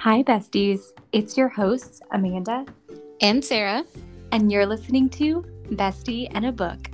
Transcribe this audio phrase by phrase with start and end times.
[0.00, 0.80] Hi, besties.
[1.12, 2.64] It's your hosts, Amanda
[3.20, 3.84] and Sarah,
[4.32, 5.42] and you're listening to
[5.72, 6.90] Bestie and a Book.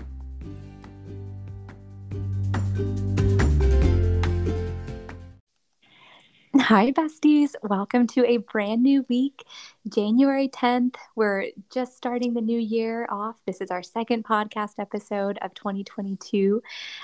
[6.59, 7.55] Hi, besties.
[7.63, 9.45] Welcome to a brand new week,
[9.89, 10.97] January 10th.
[11.15, 13.37] We're just starting the new year off.
[13.47, 16.61] This is our second podcast episode of 2022.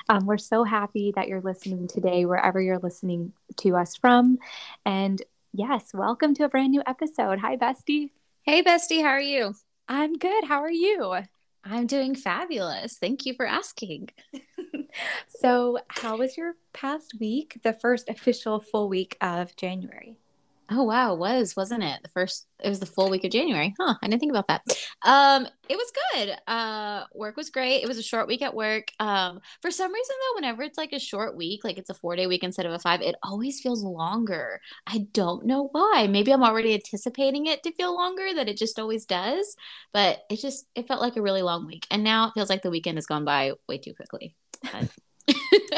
[0.09, 4.39] Um, we're so happy that you're listening today, wherever you're listening to us from.
[4.84, 7.38] And yes, welcome to a brand new episode.
[7.40, 8.11] Hi, bestie.
[8.42, 9.02] Hey, bestie.
[9.02, 9.54] How are you?
[9.86, 10.44] I'm good.
[10.44, 11.14] How are you?
[11.64, 12.96] I'm doing fabulous.
[12.96, 14.08] Thank you for asking.
[15.28, 20.16] so, how was your past week, the first official full week of January?
[20.71, 22.00] Oh wow, it was wasn't it?
[22.02, 23.75] The first it was the full week of January.
[23.79, 24.62] Huh, I didn't think about that.
[25.04, 26.36] Um it was good.
[26.46, 27.82] Uh work was great.
[27.82, 28.89] It was a short week at work.
[28.98, 32.27] Um for some reason though, whenever it's like a short week, like it's a 4-day
[32.27, 34.61] week instead of a 5, it always feels longer.
[34.87, 36.06] I don't know why.
[36.09, 39.56] Maybe I'm already anticipating it to feel longer that it just always does,
[39.92, 41.87] but it just it felt like a really long week.
[41.91, 44.37] And now it feels like the weekend has gone by way too quickly.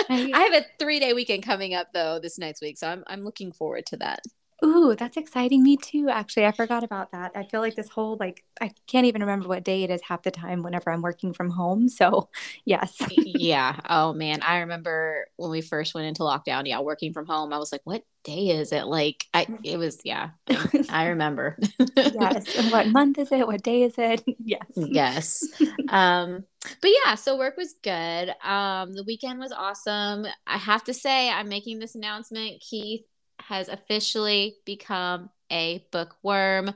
[0.08, 3.52] I have a 3-day weekend coming up though this next week, so I'm I'm looking
[3.52, 4.20] forward to that.
[4.62, 5.62] Ooh, that's exciting.
[5.62, 6.46] Me too, actually.
[6.46, 7.32] I forgot about that.
[7.34, 10.22] I feel like this whole, like, I can't even remember what day it is half
[10.22, 11.88] the time whenever I'm working from home.
[11.88, 12.28] So,
[12.64, 12.96] yes.
[13.10, 13.78] yeah.
[13.88, 14.42] Oh, man.
[14.42, 17.80] I remember when we first went into lockdown, yeah, working from home, I was like,
[17.84, 18.86] what day is it?
[18.86, 19.58] Like, I, mm.
[19.64, 20.30] it was, yeah,
[20.88, 21.58] I remember.
[21.96, 22.56] yes.
[22.56, 23.46] And what month is it?
[23.46, 24.22] What day is it?
[24.44, 24.66] yes.
[24.76, 25.44] Yes.
[25.88, 26.44] Um,
[26.80, 28.32] but yeah, so work was good.
[28.42, 30.26] Um, the weekend was awesome.
[30.46, 32.60] I have to say, I'm making this announcement.
[32.60, 33.04] Keith
[33.48, 36.74] has officially become a bookworm.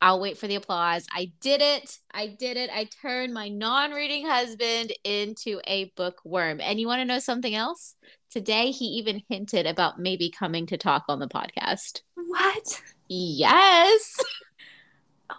[0.00, 1.06] I'll wait for the applause.
[1.12, 1.98] I did it.
[2.12, 2.70] I did it.
[2.74, 6.60] I turned my non reading husband into a bookworm.
[6.60, 7.94] And you want to know something else?
[8.28, 12.00] Today, he even hinted about maybe coming to talk on the podcast.
[12.14, 12.82] What?
[13.08, 14.16] Yes.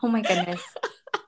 [0.02, 0.64] Oh my goodness.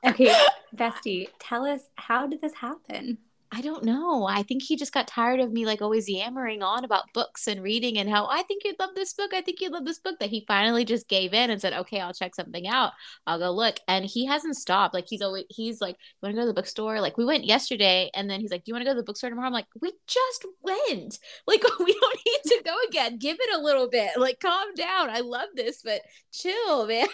[0.03, 0.31] Okay,
[0.75, 3.17] Bestie, tell us how did this happen?
[3.55, 4.25] I don't know.
[4.25, 7.63] I think he just got tired of me like always yammering on about books and
[7.63, 9.33] reading and how I think you'd love this book.
[9.33, 10.19] I think you'd love this book.
[10.19, 12.91] That he finally just gave in and said, "Okay, I'll check something out.
[13.25, 14.93] I'll go look." And he hasn't stopped.
[14.93, 17.45] Like he's always he's like, "You want to go to the bookstore?" Like we went
[17.45, 19.53] yesterday, and then he's like, "Do you want to go to the bookstore tomorrow?" I'm
[19.53, 21.19] like, "We just went.
[21.47, 23.19] Like we don't need to go again.
[23.19, 24.11] Give it a little bit.
[24.17, 25.09] Like calm down.
[25.09, 26.01] I love this, but
[26.33, 27.07] chill, man."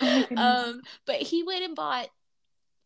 [0.00, 2.08] oh um, but he went and bought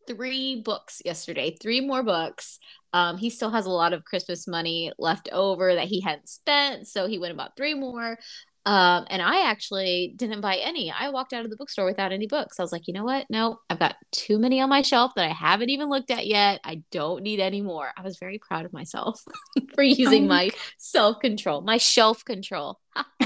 [0.07, 2.59] three books yesterday, three more books.
[2.93, 6.87] Um, he still has a lot of Christmas money left over that he hadn't spent,
[6.87, 8.17] so he went about three more.
[8.65, 10.91] Um, and I actually didn't buy any.
[10.91, 12.59] I walked out of the bookstore without any books.
[12.59, 13.27] I was like, you know what?
[13.29, 16.61] No, I've got too many on my shelf that I haven't even looked at yet.
[16.63, 17.91] I don't need any more.
[17.95, 19.23] I was very proud of myself
[19.75, 22.79] for using oh my self control, my shelf control.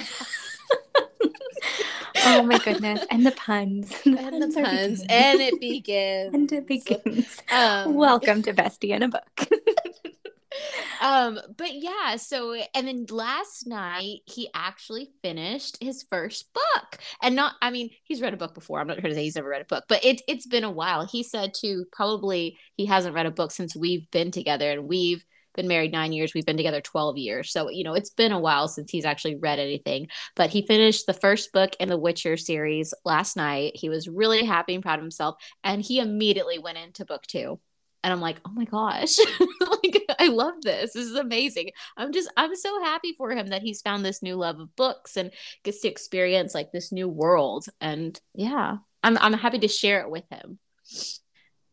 [2.26, 3.06] oh my goodness.
[3.10, 3.90] And the puns.
[4.04, 5.06] The and puns the puns.
[5.10, 6.34] And it begins.
[6.34, 7.42] and it begins.
[7.52, 9.24] Um, Welcome to Bestie in a Book.
[11.02, 16.98] um, but yeah, so and then last night he actually finished his first book.
[17.22, 18.80] And not I mean, he's read a book before.
[18.80, 20.72] I'm not sure to say he's never read a book, but it it's been a
[20.72, 21.06] while.
[21.06, 25.24] He said too, probably he hasn't read a book since we've been together and we've
[25.56, 26.34] been married nine years.
[26.34, 27.52] We've been together 12 years.
[27.52, 30.08] So, you know, it's been a while since he's actually read anything.
[30.36, 33.74] But he finished the first book in the Witcher series last night.
[33.76, 35.36] He was really happy and proud of himself.
[35.64, 37.60] And he immediately went into book two.
[38.04, 39.18] And I'm like, oh my gosh,
[39.60, 40.94] like I love this.
[40.94, 41.72] This is amazing.
[41.98, 45.18] I'm just, I'm so happy for him that he's found this new love of books
[45.18, 45.32] and
[45.64, 47.66] gets to experience like this new world.
[47.82, 50.60] And yeah, I'm, I'm happy to share it with him.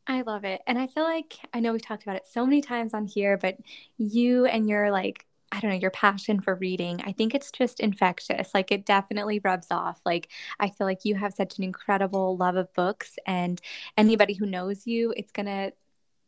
[0.06, 0.62] I love it.
[0.66, 3.36] And I feel like I know we've talked about it so many times on here,
[3.36, 3.56] but
[3.98, 7.78] you and your like I don't know, your passion for reading, I think it's just
[7.80, 8.52] infectious.
[8.52, 10.00] Like it definitely rubs off.
[10.04, 10.28] Like
[10.58, 13.60] I feel like you have such an incredible love of books and
[13.96, 15.72] anybody who knows you, it's going to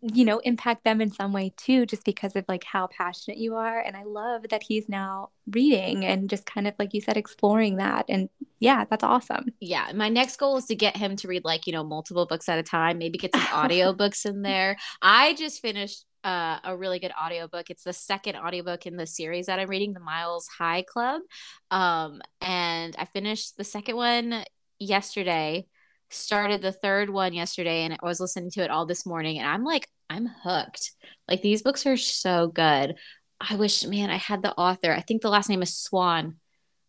[0.01, 3.57] you know impact them in some way too just because of like how passionate you
[3.57, 7.17] are and i love that he's now reading and just kind of like you said
[7.17, 8.29] exploring that and
[8.61, 11.73] yeah that's awesome yeah my next goal is to get him to read like you
[11.73, 15.61] know multiple books at a time maybe get some audio books in there i just
[15.61, 17.71] finished uh, a really good audiobook.
[17.71, 21.23] It's the second audiobook in the series that I'm reading, The Miles High Club.
[21.71, 24.45] Um, and I finished the second one
[24.81, 25.69] yesterday
[26.11, 29.49] started the third one yesterday and I was listening to it all this morning and
[29.49, 30.93] I'm like I'm hooked.
[31.29, 32.97] Like these books are so good.
[33.41, 34.93] I wish man I had the author.
[34.93, 36.37] I think the last name is Swan.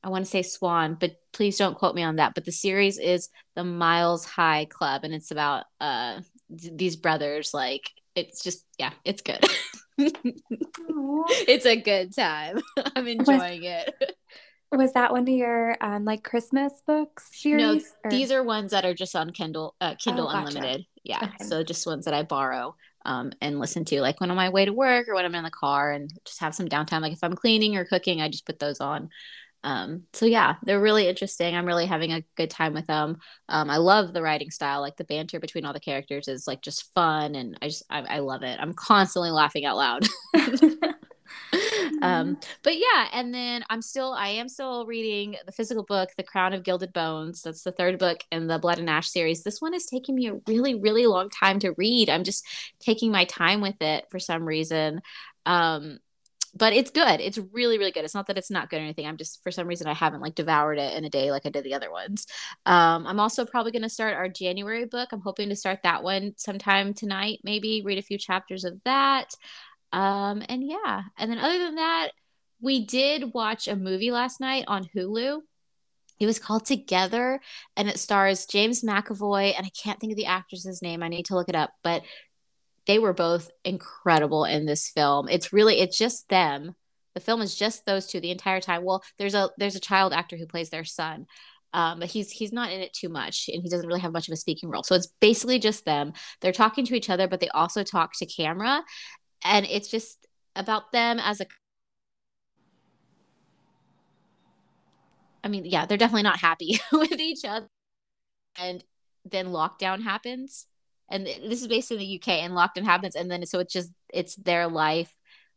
[0.02, 2.34] I want to say Swan, but please don't quote me on that.
[2.34, 7.92] But the series is the Miles High Club and it's about uh these brothers like
[8.16, 9.44] it's just yeah, it's good.
[9.98, 12.62] it's a good time.
[12.96, 13.94] I'm enjoying it.
[14.72, 17.62] Was that one of your um, like Christmas books series?
[17.62, 18.12] No, or?
[18.12, 20.58] these are ones that are just on Kindle, uh, Kindle oh, gotcha.
[20.58, 20.86] Unlimited.
[21.04, 21.46] Yeah, okay.
[21.46, 24.50] so just ones that I borrow um, and listen to, like when I'm on my
[24.50, 27.02] way to work or when I'm in the car, and just have some downtime.
[27.02, 29.10] Like if I'm cleaning or cooking, I just put those on.
[29.64, 31.56] Um, so yeah, they're really interesting.
[31.56, 33.18] I'm really having a good time with them.
[33.50, 36.62] Um, I love the writing style, like the banter between all the characters is like
[36.62, 38.60] just fun, and I just I, I love it.
[38.60, 40.08] I'm constantly laughing out loud.
[42.02, 46.24] um, but yeah, and then I'm still I am still reading the physical book, The
[46.24, 47.44] Crown of Gilded Bones.
[47.44, 49.44] That's the third book in the Blood and Ash series.
[49.44, 52.10] This one is taking me a really really long time to read.
[52.10, 52.46] I'm just
[52.80, 55.02] taking my time with it for some reason.
[55.46, 56.00] Um,
[56.56, 57.20] but it's good.
[57.20, 58.04] It's really, really good.
[58.04, 59.06] It's not that it's not good or anything.
[59.06, 61.50] I'm just for some reason I haven't like devoured it in a day like I
[61.50, 62.26] did the other ones.
[62.66, 65.10] Um, I'm also probably going to start our January book.
[65.12, 67.40] I'm hoping to start that one sometime tonight.
[67.44, 69.36] Maybe read a few chapters of that.
[69.92, 72.10] Um, and yeah, and then other than that,
[72.62, 75.42] we did watch a movie last night on Hulu.
[76.20, 77.40] It was called Together,
[77.78, 81.02] and it stars James McAvoy, and I can't think of the actress's name.
[81.02, 82.04] I need to look it up, but
[82.88, 85.30] they were both incredible in this film.
[85.30, 86.76] It's really it's just them.
[87.14, 88.84] The film is just those two the entire time.
[88.84, 91.26] Well, there's a there's a child actor who plays their son.
[91.72, 94.28] Um, but he's he's not in it too much and he doesn't really have much
[94.28, 94.82] of a speaking role.
[94.82, 96.14] So it's basically just them.
[96.42, 98.84] They're talking to each other, but they also talk to camera.
[99.44, 101.46] And it's just about them as a
[105.42, 107.68] I mean, yeah, they're definitely not happy with each other.
[108.58, 108.84] And
[109.26, 110.66] then lockdown happens
[111.10, 113.92] and this is based in the UK and lockdown happens and then so it's just
[114.14, 115.14] it's their life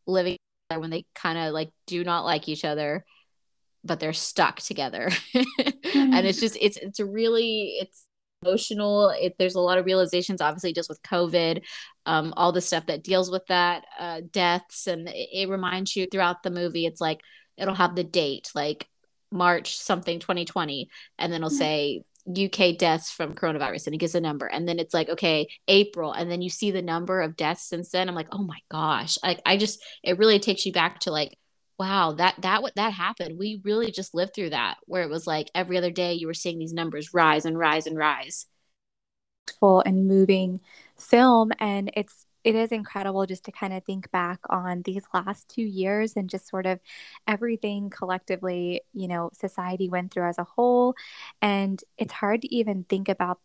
[0.06, 0.36] living
[0.74, 3.04] when they kind of like do not like each other
[3.84, 6.14] but they're stuck together mm-hmm.
[6.14, 8.06] and it's just it's it's really it's
[8.42, 11.62] emotional it, there's a lot of realizations obviously just with covid
[12.04, 16.06] um, all the stuff that deals with that uh, deaths and it, it reminds you
[16.10, 17.20] throughout the movie it's like
[17.56, 18.88] it'll have the date like
[19.30, 21.58] march something 2020 and then it'll mm-hmm.
[21.58, 25.48] say UK deaths from coronavirus and it gives a number and then it's like okay
[25.66, 28.58] April and then you see the number of deaths since then I'm like oh my
[28.70, 31.36] gosh like I just it really takes you back to like
[31.82, 35.26] wow that that what that happened we really just lived through that where it was
[35.26, 38.46] like every other day you were seeing these numbers rise and rise and rise
[39.58, 40.60] full and moving
[40.96, 45.48] film and it's it is incredible just to kind of think back on these last
[45.48, 46.80] two years and just sort of
[47.28, 50.94] everything collectively, you know, society went through as a whole.
[51.40, 53.38] And it's hard to even think about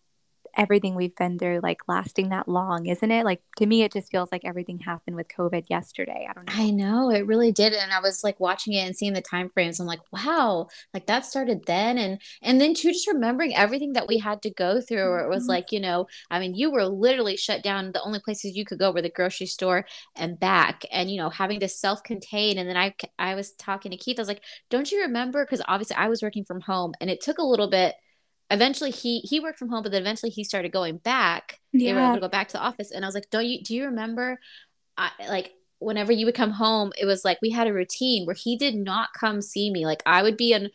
[0.57, 3.23] everything we've been through like lasting that long, isn't it?
[3.23, 6.27] Like to me, it just feels like everything happened with COVID yesterday.
[6.29, 6.53] I don't know.
[6.55, 9.49] I know it really did, and I was like watching it and seeing the time
[9.49, 9.79] frames.
[9.79, 14.07] I'm like, wow, like that started then, and and then too, just remembering everything that
[14.07, 15.09] we had to go through.
[15.09, 15.51] Where it was mm-hmm.
[15.51, 17.91] like, you know, I mean, you were literally shut down.
[17.91, 21.29] The only places you could go were the grocery store and back, and you know,
[21.29, 22.57] having to self-contain.
[22.57, 24.17] And then I I was talking to Keith.
[24.17, 25.45] I was like, don't you remember?
[25.45, 27.95] Because obviously I was working from home, and it took a little bit
[28.49, 31.59] eventually he he worked from home but then eventually he started going back.
[31.73, 31.89] Yeah.
[31.89, 32.91] they were able to go back to the office.
[32.91, 34.39] And i was like don't you do you remember
[34.97, 38.35] I, like whenever you would come home it was like we had a routine where
[38.35, 39.85] he did not come see me.
[39.85, 40.69] Like i would be in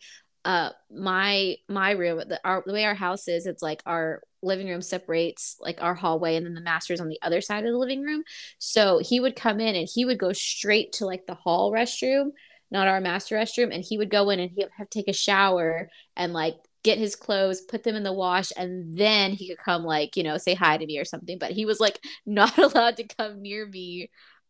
[0.45, 4.67] uh my my room the, our, the way our house is it's like our living
[4.67, 7.77] room separates like our hallway and then the master's on the other side of the
[7.77, 8.23] living room.
[8.59, 12.31] So he would come in and he would go straight to like the hall restroom
[12.73, 13.73] not our master restroom.
[13.73, 16.55] And he would go in and he would have to take a shower and like
[16.83, 20.23] get his clothes, put them in the wash, and then he could come like, you
[20.23, 21.37] know, say hi to me or something.
[21.37, 24.09] But he was like not allowed to come near me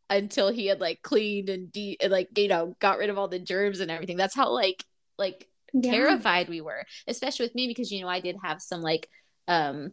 [0.10, 3.28] until he had like cleaned and, de- and like, you know, got rid of all
[3.28, 4.18] the germs and everything.
[4.18, 4.84] That's how like
[5.18, 5.92] like yeah.
[5.92, 9.08] terrified we were, especially with me because you know, I did have some like
[9.48, 9.92] um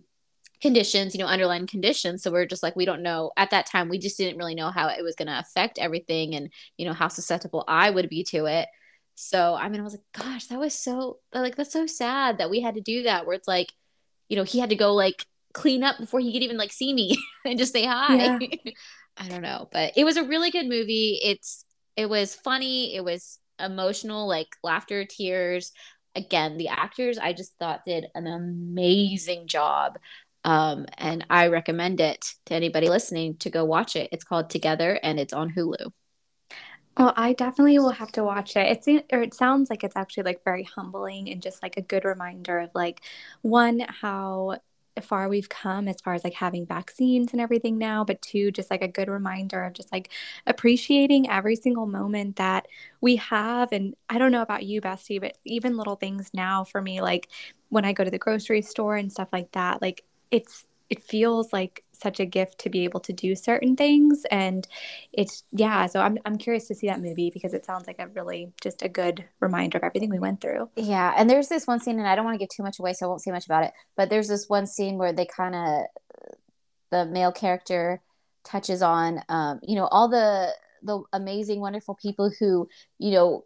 [0.60, 2.22] conditions, you know, underlying conditions.
[2.22, 4.70] So we're just like, we don't know at that time, we just didn't really know
[4.70, 8.24] how it was going to affect everything and, you know, how susceptible I would be
[8.24, 8.68] to it.
[9.20, 12.50] So I mean, I was like, gosh, that was so like that's so sad that
[12.50, 13.26] we had to do that.
[13.26, 13.72] Where it's like,
[14.28, 16.92] you know, he had to go like clean up before he could even like see
[16.94, 18.14] me and just say hi.
[18.14, 18.38] Yeah.
[19.16, 21.20] I don't know, but it was a really good movie.
[21.22, 21.64] It's
[21.96, 22.94] it was funny.
[22.94, 25.72] It was emotional, like laughter, tears.
[26.14, 29.98] Again, the actors I just thought did an amazing job.
[30.44, 34.08] Um, and I recommend it to anybody listening to go watch it.
[34.12, 35.90] It's called Together and it's on Hulu.
[37.00, 38.66] Well, I definitely will have to watch it.
[38.86, 42.04] It's or it sounds like it's actually like very humbling and just like a good
[42.04, 43.00] reminder of like
[43.40, 44.58] one how
[45.00, 48.70] far we've come as far as like having vaccines and everything now, but two just
[48.70, 50.10] like a good reminder of just like
[50.46, 52.68] appreciating every single moment that
[53.00, 56.82] we have and I don't know about you, Bestie, but even little things now for
[56.82, 57.30] me like
[57.70, 61.50] when I go to the grocery store and stuff like that, like it's it feels
[61.52, 64.24] like such a gift to be able to do certain things.
[64.30, 64.66] And
[65.12, 68.08] it's, yeah, so I'm, I'm curious to see that movie because it sounds like a
[68.08, 70.70] really just a good reminder of everything we went through.
[70.76, 71.14] Yeah.
[71.16, 73.06] And there's this one scene, and I don't want to give too much away, so
[73.06, 75.84] I won't say much about it, but there's this one scene where they kind of,
[76.90, 78.00] the male character
[78.44, 80.52] touches on, um, you know, all the,
[80.82, 83.44] the amazing, wonderful people who, you know,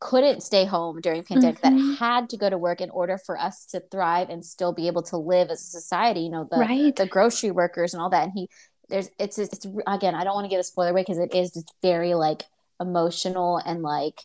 [0.00, 1.76] couldn't stay home during pandemic mm-hmm.
[1.76, 4.86] that had to go to work in order for us to thrive and still be
[4.86, 6.96] able to live as a society you know the right.
[6.96, 8.48] the grocery workers and all that and he
[8.88, 11.52] there's it's it's again i don't want to give a spoiler away because it is
[11.52, 12.44] just very like
[12.80, 14.20] emotional and like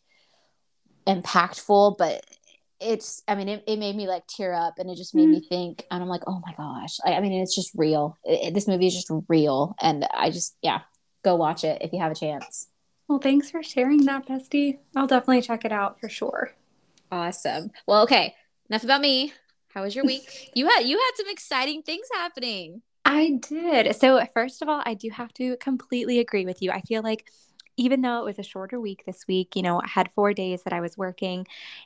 [1.05, 2.25] impactful but
[2.79, 5.33] it's i mean it, it made me like tear up and it just made mm.
[5.33, 8.47] me think and i'm like oh my gosh I, I mean it's just real it,
[8.47, 10.81] it, this movie is just real and i just yeah
[11.23, 12.67] go watch it if you have a chance
[13.07, 14.79] well, thanks for sharing that, Bestie.
[14.95, 16.51] I'll definitely check it out for sure.
[17.11, 17.71] Awesome.
[17.87, 18.35] Well, okay.
[18.69, 19.33] Enough about me.
[19.69, 20.51] How was your week?
[20.53, 22.81] you had you had some exciting things happening.
[23.05, 23.95] I did.
[23.95, 26.71] So, first of all, I do have to completely agree with you.
[26.71, 27.29] I feel like
[27.77, 30.63] even though it was a shorter week this week, you know, I had four days
[30.63, 31.45] that I was working.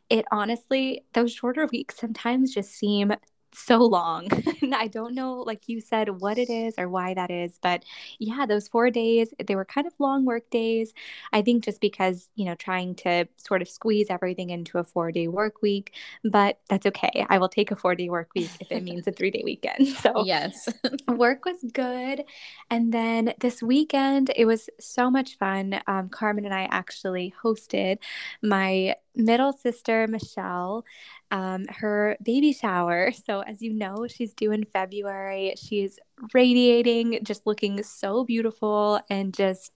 [0.09, 3.11] It honestly, those shorter weeks sometimes just seem
[3.53, 4.27] so long.
[4.62, 7.58] and I don't know, like you said, what it is or why that is.
[7.62, 7.84] But
[8.20, 10.94] yeah, those four days, they were kind of long work days.
[11.34, 15.12] I think just because, you know, trying to sort of squeeze everything into a four
[15.12, 17.25] day work week, but that's okay.
[17.29, 19.88] I will take a four day work week if it means a three day weekend.
[20.00, 20.70] So, yes,
[21.10, 22.24] work was good.
[22.70, 25.82] And then this weekend, it was so much fun.
[25.88, 27.98] Um, Carmen and I actually hosted
[28.41, 30.84] my middle sister, Michelle
[31.32, 33.12] um, her baby shower.
[33.25, 35.54] So, as you know, she's due in February.
[35.58, 36.00] She's
[36.34, 39.72] radiating, just looking so beautiful and just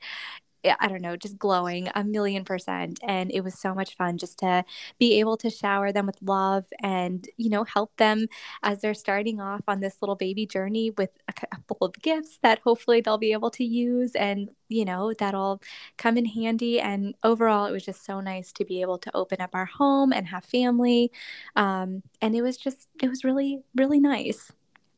[0.79, 2.99] I don't know, just glowing a million percent.
[3.03, 4.63] And it was so much fun just to
[4.99, 8.27] be able to shower them with love and, you know, help them
[8.61, 12.59] as they're starting off on this little baby journey with a couple of gifts that
[12.59, 15.61] hopefully they'll be able to use and, you know, that'll
[15.97, 16.79] come in handy.
[16.79, 20.13] And overall, it was just so nice to be able to open up our home
[20.13, 21.11] and have family.
[21.55, 24.51] Um, and it was just, it was really, really nice.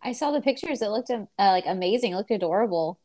[0.03, 0.83] I saw the pictures.
[0.83, 2.13] It looked uh, like amazing.
[2.13, 2.99] It looked adorable.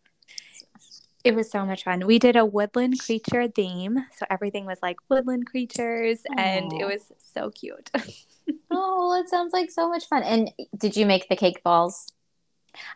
[1.25, 2.07] It was so much fun.
[2.07, 4.07] We did a woodland creature theme.
[4.17, 6.39] So everything was like woodland creatures Aww.
[6.39, 7.91] and it was so cute.
[8.71, 10.23] oh, it sounds like so much fun.
[10.23, 12.12] And did you make the cake balls?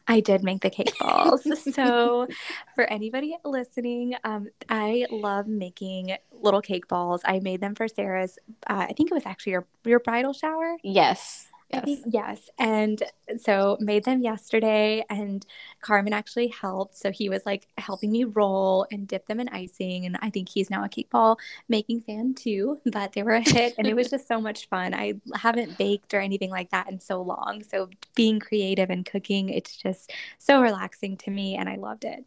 [0.07, 1.47] I did make the cake balls.
[1.75, 2.29] so,
[2.75, 7.23] for anybody listening, um, I love making little cake balls.
[7.25, 8.39] I made them for Sarah's.
[8.69, 10.77] Uh, I think it was actually your your bridal shower.
[10.83, 11.49] Yes.
[11.73, 11.85] Yes.
[11.85, 12.51] Think, yes.
[12.59, 13.03] And
[13.39, 15.45] so made them yesterday and
[15.81, 16.97] Carmen actually helped.
[16.97, 20.07] So he was like helping me roll and dip them in icing.
[20.07, 23.41] And I think he's now a cake ball making fan too, but they were a
[23.41, 24.95] hit and it was just so much fun.
[24.95, 27.63] I haven't baked or anything like that in so long.
[27.69, 32.25] So being creative and cooking, it's just so relaxing to me and I loved it.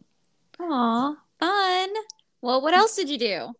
[0.60, 1.88] Aw, fun.
[2.40, 3.54] Well, what else did you do?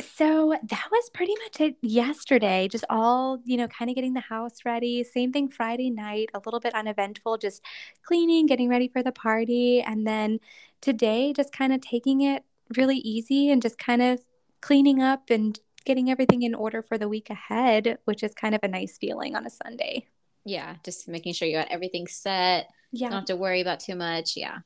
[0.00, 2.68] So that was pretty much it yesterday.
[2.68, 5.02] Just all, you know, kind of getting the house ready.
[5.02, 7.62] Same thing Friday night, a little bit uneventful, just
[8.04, 9.80] cleaning, getting ready for the party.
[9.80, 10.38] And then
[10.80, 12.44] today, just kind of taking it
[12.76, 14.20] really easy and just kind of
[14.60, 18.60] cleaning up and getting everything in order for the week ahead, which is kind of
[18.62, 20.06] a nice feeling on a Sunday.
[20.44, 22.68] Yeah, just making sure you got everything set.
[22.92, 23.08] Yeah.
[23.08, 24.36] Don't have to worry about too much.
[24.36, 24.58] Yeah.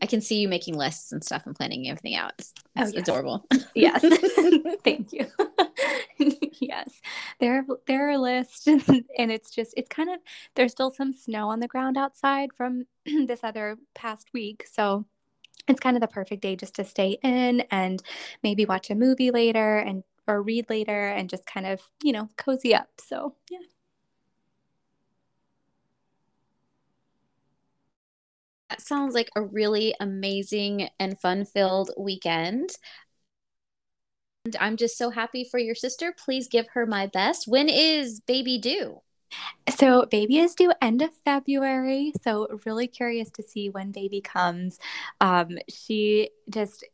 [0.00, 2.32] I can see you making lists and stuff and planning everything out.
[2.38, 2.94] It's, oh, yes.
[2.94, 3.46] adorable.
[3.74, 4.00] yes.
[4.84, 5.26] Thank you.
[6.60, 7.00] yes.
[7.38, 10.18] There there are lists and, and it's just it's kind of
[10.54, 12.86] there's still some snow on the ground outside from
[13.26, 14.66] this other past week.
[14.70, 15.06] So
[15.68, 18.02] it's kind of the perfect day just to stay in and
[18.42, 22.28] maybe watch a movie later and or read later and just kind of, you know,
[22.36, 22.88] cozy up.
[22.98, 23.58] So, yeah.
[28.70, 32.70] That sounds like a really amazing and fun filled weekend.
[34.44, 36.14] And I'm just so happy for your sister.
[36.16, 37.48] Please give her my best.
[37.48, 39.00] When is baby due?
[39.76, 42.12] So, baby is due end of February.
[42.22, 44.78] So, really curious to see when baby comes.
[45.20, 46.84] Um, she just,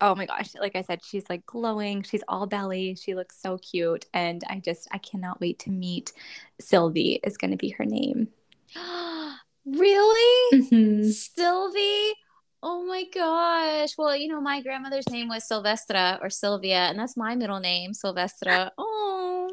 [0.00, 2.02] oh my gosh, like I said, she's like glowing.
[2.02, 2.94] She's all belly.
[2.94, 4.06] She looks so cute.
[4.14, 6.12] And I just, I cannot wait to meet
[6.60, 8.28] Sylvie, is going to be her name.
[9.66, 10.60] Really?
[10.60, 11.08] Mm-hmm.
[11.10, 12.14] Sylvie?
[12.62, 13.90] Oh my gosh.
[13.98, 17.92] Well, you know, my grandmother's name was Silvestra or Sylvia, and that's my middle name,
[17.92, 18.70] Silvestra.
[18.78, 19.50] Oh,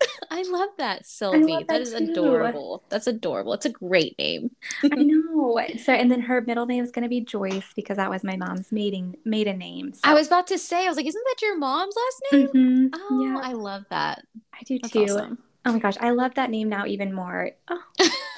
[0.30, 1.52] I love that, Sylvie.
[1.52, 2.10] Love that, that is too.
[2.10, 2.82] adorable.
[2.88, 3.52] That's adorable.
[3.52, 4.50] It's a great name.
[4.82, 5.60] I know.
[5.78, 8.36] So, and then her middle name is going to be Joyce because that was my
[8.36, 9.92] mom's maiden maiden name.
[9.92, 10.00] So.
[10.02, 12.48] I was about to say, I was like, isn't that your mom's last name?
[12.48, 12.86] Mm-hmm.
[12.94, 13.40] Oh, yeah.
[13.48, 14.24] I love that.
[14.52, 15.04] I do that's too.
[15.04, 15.38] Awesome.
[15.64, 17.50] Oh my gosh, I love that name now even more.
[17.68, 17.82] Oh.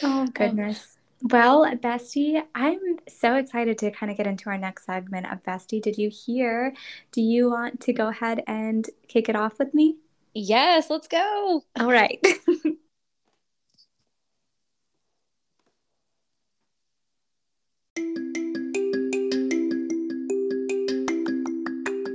[0.02, 0.98] Oh, oh, goodness.
[1.22, 5.82] Well, Bestie, I'm so excited to kind of get into our next segment of Bestie.
[5.82, 6.74] Did you hear?
[7.12, 9.98] Do you want to go ahead and kick it off with me?
[10.34, 11.64] Yes, let's go.
[11.78, 12.20] All right.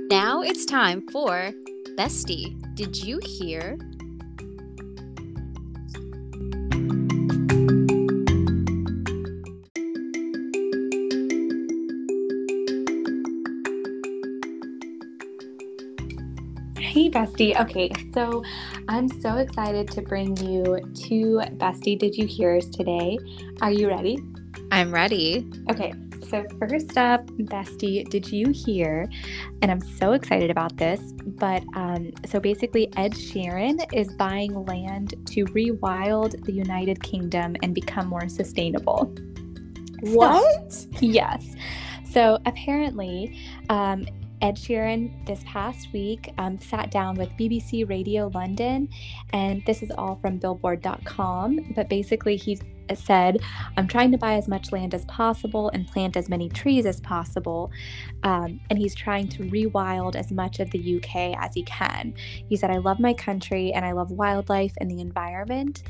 [0.09, 1.51] now it's time for
[1.97, 2.55] Bestie.
[2.75, 3.77] Did you hear?
[16.77, 17.59] Hey, Bestie.
[17.61, 18.43] Okay, so
[18.89, 23.17] I'm so excited to bring you to Bestie Did You Hears today.
[23.61, 24.19] Are you ready?
[24.71, 25.47] I'm ready.
[25.69, 25.93] Okay,
[26.35, 29.09] so first up, Bestie, did you hear?
[29.61, 35.13] And I'm so excited about this, but um, so basically, Ed Sheeran is buying land
[35.27, 39.15] to rewild the United Kingdom and become more sustainable.
[40.01, 40.73] What?
[40.73, 41.55] So, yes.
[42.09, 43.39] So apparently,
[43.69, 44.05] um,
[44.41, 48.89] Ed Sheeran this past week um, sat down with BBC Radio London,
[49.31, 51.73] and this is all from Billboard.com.
[51.75, 52.59] But basically, he
[52.93, 53.39] said,
[53.77, 56.99] I'm trying to buy as much land as possible and plant as many trees as
[57.01, 57.71] possible.
[58.23, 62.13] Um, and he's trying to rewild as much of the UK as he can.
[62.47, 65.83] He said, I love my country and I love wildlife and the environment.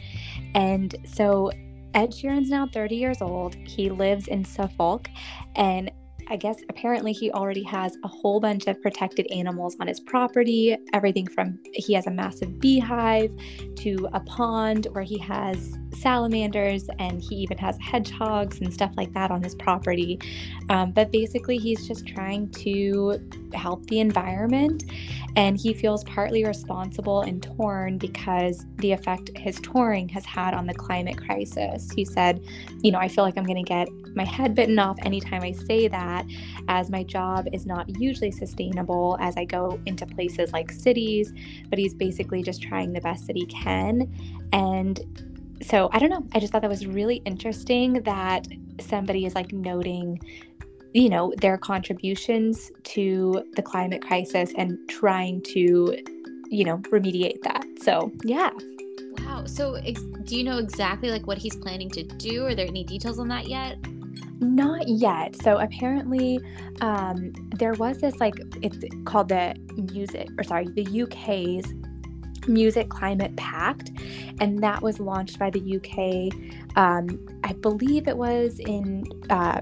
[0.53, 1.51] And so
[1.93, 3.55] Ed Sheeran's now 30 years old.
[3.55, 5.09] He lives in Suffolk
[5.55, 5.91] and
[6.27, 10.75] I guess apparently he already has a whole bunch of protected animals on his property.
[10.93, 13.31] Everything from he has a massive beehive
[13.75, 19.13] to a pond where he has salamanders and he even has hedgehogs and stuff like
[19.13, 20.19] that on his property.
[20.69, 23.19] Um, but basically, he's just trying to
[23.53, 24.83] help the environment
[25.35, 30.65] and he feels partly responsible and torn because the effect his touring has had on
[30.65, 31.91] the climate crisis.
[31.91, 32.41] He said,
[32.81, 35.51] You know, I feel like I'm going to get my head bitten off anytime I
[35.51, 36.25] say that,
[36.69, 41.33] as my job is not usually sustainable as I go into places like cities,
[41.69, 44.09] but he's basically just trying the best that he can.
[44.53, 45.01] And
[45.61, 46.25] so I don't know.
[46.33, 48.47] I just thought that was really interesting that
[48.79, 50.19] somebody is like noting
[50.93, 55.97] you know their contributions to the climate crisis and trying to
[56.49, 57.65] you know remediate that.
[57.81, 58.51] So yeah.
[59.19, 59.45] Wow.
[59.45, 62.45] So ex- do you know exactly like what he's planning to do?
[62.45, 63.77] Are there any details on that yet?
[64.39, 65.35] Not yet.
[65.41, 66.39] So apparently
[66.81, 69.55] um there was this like it's called the
[69.93, 71.73] music or sorry the uk's
[72.47, 73.91] music climate pact
[74.39, 79.59] and that was launched by the uk um, i believe it was in uh,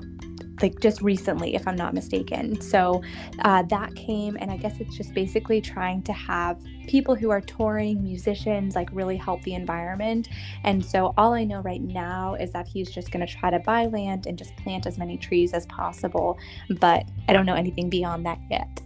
[0.61, 2.59] like just recently, if I'm not mistaken.
[2.61, 3.01] So
[3.39, 7.41] uh, that came, and I guess it's just basically trying to have people who are
[7.41, 10.29] touring, musicians, like really help the environment.
[10.63, 13.59] And so all I know right now is that he's just going to try to
[13.59, 16.37] buy land and just plant as many trees as possible.
[16.69, 18.81] But I don't know anything beyond that yet.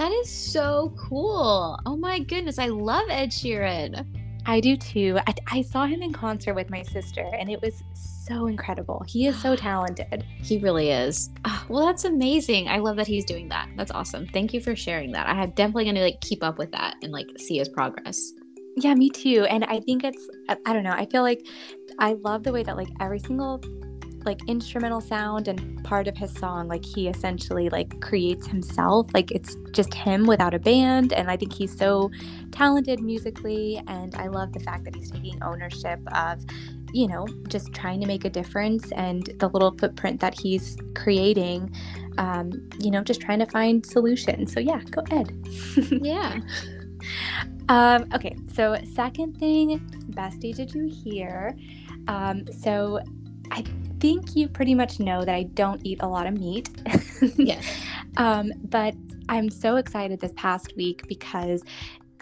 [0.00, 1.78] That is so cool.
[1.84, 2.58] Oh my goodness.
[2.58, 4.06] I love Ed Sheeran.
[4.46, 5.18] I do too.
[5.26, 9.04] I, I, saw him in concert with my sister, and it was so incredible.
[9.06, 10.24] He is so talented.
[10.42, 11.28] He really is.
[11.44, 12.66] Oh, well, that's amazing.
[12.66, 13.68] I love that he's doing that.
[13.76, 14.26] That's awesome.
[14.26, 15.28] Thank you for sharing that.
[15.28, 18.32] I have definitely going to like keep up with that and like see his progress.
[18.78, 19.44] Yeah, me too.
[19.50, 20.26] And I think it's
[20.64, 20.94] I don't know.
[20.94, 21.46] I feel like
[21.98, 23.60] I love the way that like every single
[24.24, 29.08] like instrumental sound and part of his song like he essentially like creates himself.
[29.14, 32.10] Like it's just him without a band and i think he's so
[32.50, 36.44] talented musically and i love the fact that he's taking ownership of
[36.92, 41.74] you know just trying to make a difference and the little footprint that he's creating
[42.18, 44.52] um, you know just trying to find solutions.
[44.52, 45.32] So yeah go ed
[45.90, 46.40] yeah.
[47.68, 49.78] Um, okay so second thing
[50.10, 51.56] bestie did you hear?
[52.08, 53.00] Um, so
[53.52, 53.64] i
[54.00, 56.68] think you pretty much know that I don't eat a lot of meat.
[57.36, 57.64] yes.
[58.16, 58.96] Um, but
[59.28, 61.62] I'm so excited this past week because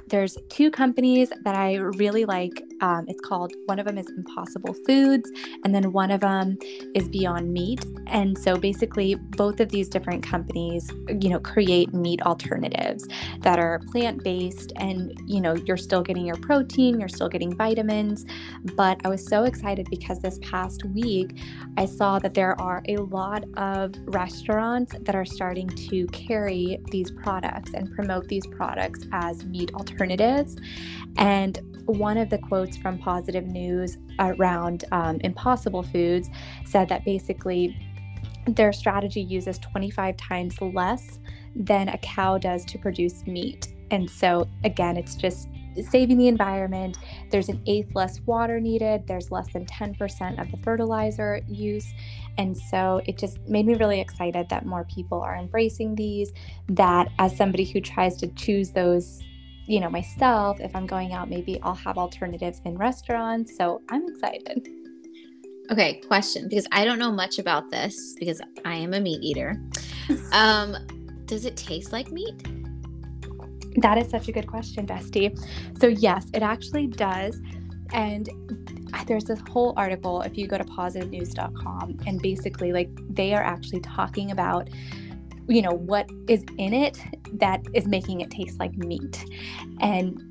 [0.08, 2.62] there's two companies that I really like.
[2.80, 5.30] Um, it's called one of them is Impossible Foods,
[5.64, 6.56] and then one of them
[6.94, 7.84] is Beyond Meat.
[8.06, 10.90] And so basically, both of these different companies,
[11.20, 13.06] you know, create meat alternatives
[13.40, 17.54] that are plant based, and you know, you're still getting your protein, you're still getting
[17.54, 18.24] vitamins.
[18.76, 21.38] But I was so excited because this past week,
[21.76, 27.10] I saw that there are a lot of restaurants that are starting to carry these
[27.10, 30.56] products and promote these products as meat alternatives alternatives.
[31.16, 36.28] And one of the quotes from Positive News around um, Impossible Foods
[36.64, 37.76] said that basically
[38.46, 41.18] their strategy uses 25 times less
[41.54, 43.68] than a cow does to produce meat.
[43.90, 45.48] And so, again, it's just
[45.90, 46.98] saving the environment.
[47.30, 49.06] There's an eighth less water needed.
[49.06, 51.86] There's less than 10% of the fertilizer use.
[52.36, 56.32] And so it just made me really excited that more people are embracing these.
[56.68, 59.22] That as somebody who tries to choose those,
[59.68, 63.54] you know, myself, if I'm going out, maybe I'll have alternatives in restaurants.
[63.56, 64.66] So I'm excited.
[65.70, 69.60] Okay, question because I don't know much about this because I am a meat eater.
[70.32, 70.74] Um,
[71.26, 72.42] does it taste like meat?
[73.82, 75.38] That is such a good question, Bestie.
[75.78, 77.38] So, yes, it actually does.
[77.92, 78.30] And
[79.06, 83.80] there's this whole article if you go to positivenews.com and basically like they are actually
[83.80, 84.70] talking about
[85.48, 87.00] you know what is in it
[87.34, 89.24] that is making it taste like meat.
[89.80, 90.22] And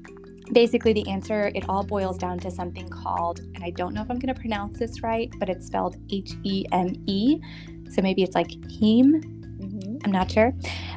[0.54, 4.10] basically the answer it all boils down to something called and i don't know if
[4.10, 7.42] i'm going to pronounce this right but it's spelled h-e-m-e
[7.90, 9.24] so maybe it's like heme.
[9.60, 9.98] Mm-hmm.
[10.06, 10.54] i'm not sure.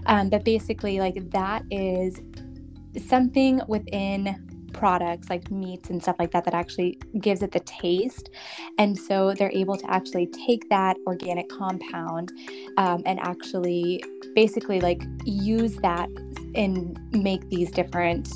[0.07, 2.21] Um, but basically like that is
[3.07, 8.31] something within products like meats and stuff like that that actually gives it the taste.
[8.79, 12.33] And so they're able to actually take that organic compound
[12.77, 14.03] um, and actually
[14.35, 16.09] basically like use that
[16.55, 18.29] and make these different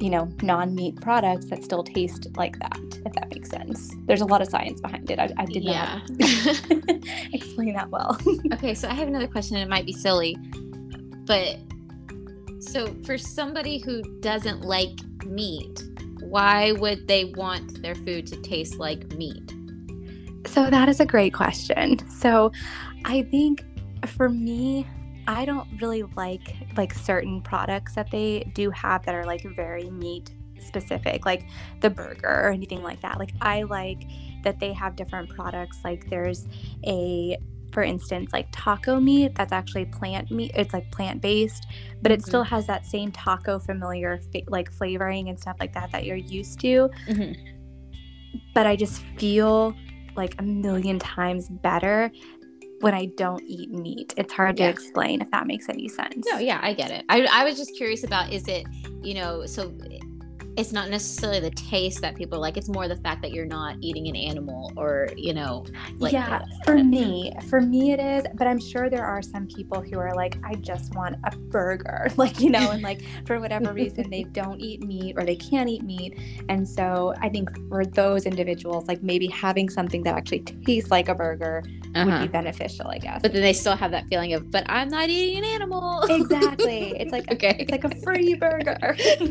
[0.00, 3.94] you know non-meat products that still taste like that if that makes sense.
[4.06, 5.18] There's a lot of science behind it.
[5.18, 6.00] I, I did yeah.
[6.08, 6.20] not
[7.32, 8.18] explain that well.
[8.54, 10.36] Okay so i have another question and it might be silly
[11.26, 11.58] but
[12.60, 15.82] so for somebody who doesn't like meat
[16.20, 19.52] why would they want their food to taste like meat
[20.46, 22.50] so that is a great question so
[23.04, 23.64] i think
[24.06, 24.86] for me
[25.26, 29.88] I don't really like like certain products that they do have that are like very
[29.90, 30.32] meat
[30.62, 31.46] specific, like
[31.80, 33.18] the burger or anything like that.
[33.18, 34.04] Like I like
[34.42, 35.78] that they have different products.
[35.84, 36.48] Like there's
[36.86, 37.36] a
[37.72, 40.52] for instance, like taco meat that's actually plant meat.
[40.54, 41.66] It's like plant based,
[42.02, 42.28] but it mm-hmm.
[42.28, 46.16] still has that same taco familiar fa- like flavoring and stuff like that that you're
[46.16, 46.90] used to.
[47.08, 48.38] Mm-hmm.
[48.54, 49.74] But I just feel
[50.16, 52.10] like a million times better
[52.80, 54.12] when I don't eat meat.
[54.16, 54.66] It's hard yeah.
[54.66, 56.26] to explain if that makes any sense.
[56.30, 57.04] No, yeah, I get it.
[57.08, 58.66] I, I was just curious about is it,
[59.02, 59.72] you know, so
[60.56, 63.76] it's not necessarily the taste that people like it's more the fact that you're not
[63.80, 65.64] eating an animal or you know
[65.98, 69.80] like yeah for me for me it is but i'm sure there are some people
[69.80, 73.72] who are like i just want a burger like you know and like for whatever
[73.72, 77.84] reason they don't eat meat or they can't eat meat and so i think for
[77.84, 81.62] those individuals like maybe having something that actually tastes like a burger
[81.94, 82.10] uh-huh.
[82.10, 84.88] would be beneficial i guess but then they still have that feeling of but i'm
[84.88, 88.96] not eating an animal exactly it's like okay a, it's like a free burger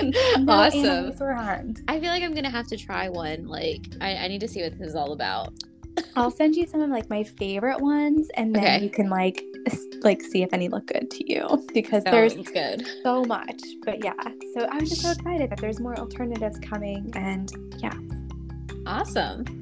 [0.38, 1.16] no awesome.
[1.18, 1.80] were harmed.
[1.88, 3.46] I feel like I'm gonna have to try one.
[3.46, 5.52] Like, I, I need to see what this is all about.
[6.16, 8.84] I'll send you some of like my favorite ones, and then okay.
[8.84, 9.44] you can like
[10.02, 12.86] like see if any look good to you because Sounds there's good.
[13.02, 13.60] so much.
[13.84, 14.14] But yeah,
[14.56, 17.94] so I was just so excited that there's more alternatives coming, and yeah,
[18.86, 19.59] awesome.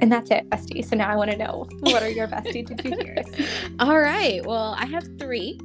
[0.00, 0.84] And that's it, bestie.
[0.84, 3.22] So now I want to know what are your bestie to do here?
[3.78, 4.44] All right.
[4.44, 5.60] Well, I have three.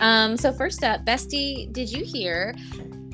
[0.00, 2.54] Um, so first up, bestie, did you hear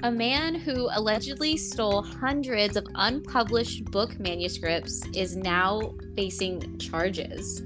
[0.04, 7.62] a man who allegedly stole hundreds of unpublished book manuscripts is now facing charges.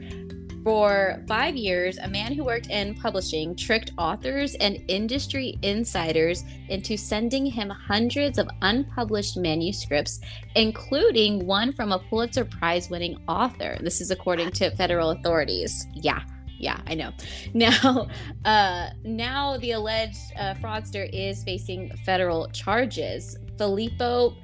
[0.64, 6.96] For five years, a man who worked in publishing tricked authors and industry insiders into
[6.96, 10.20] sending him hundreds of unpublished manuscripts,
[10.54, 13.76] including one from a Pulitzer Prize winning author.
[13.80, 15.86] This is according to federal authorities.
[15.94, 16.22] Yeah,
[16.58, 17.12] yeah, I know.
[17.54, 18.08] Now,
[18.44, 23.36] uh, now the alleged uh, fraudster is facing federal charges.
[23.58, 24.36] Filippo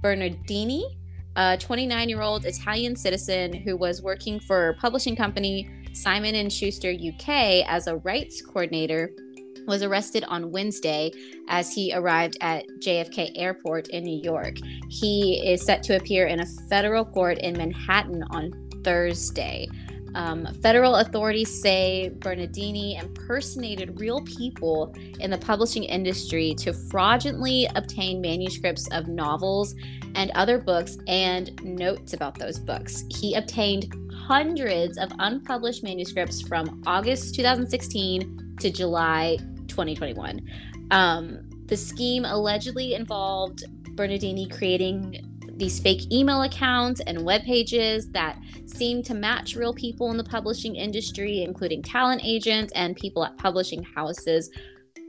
[0.00, 0.99] Bernardini,
[1.36, 6.90] a 29 year old Italian citizen who was working for publishing company Simon and Schuster
[6.90, 9.10] UK as a rights coordinator,
[9.66, 11.10] was arrested on Wednesday
[11.48, 14.56] as he arrived at JFK Airport in New York.
[14.88, 19.68] He is set to appear in a federal court in Manhattan on Thursday.
[20.14, 28.20] Um, federal authorities say Bernardini impersonated real people in the publishing industry to fraudulently obtain
[28.20, 29.74] manuscripts of novels
[30.14, 33.04] and other books and notes about those books.
[33.10, 40.40] He obtained hundreds of unpublished manuscripts from August 2016 to July 2021.
[40.90, 43.64] Um, the scheme allegedly involved
[43.96, 45.29] Bernardini creating
[45.60, 50.24] these fake email accounts and web pages that seem to match real people in the
[50.24, 54.50] publishing industry, including talent agents and people at publishing houses.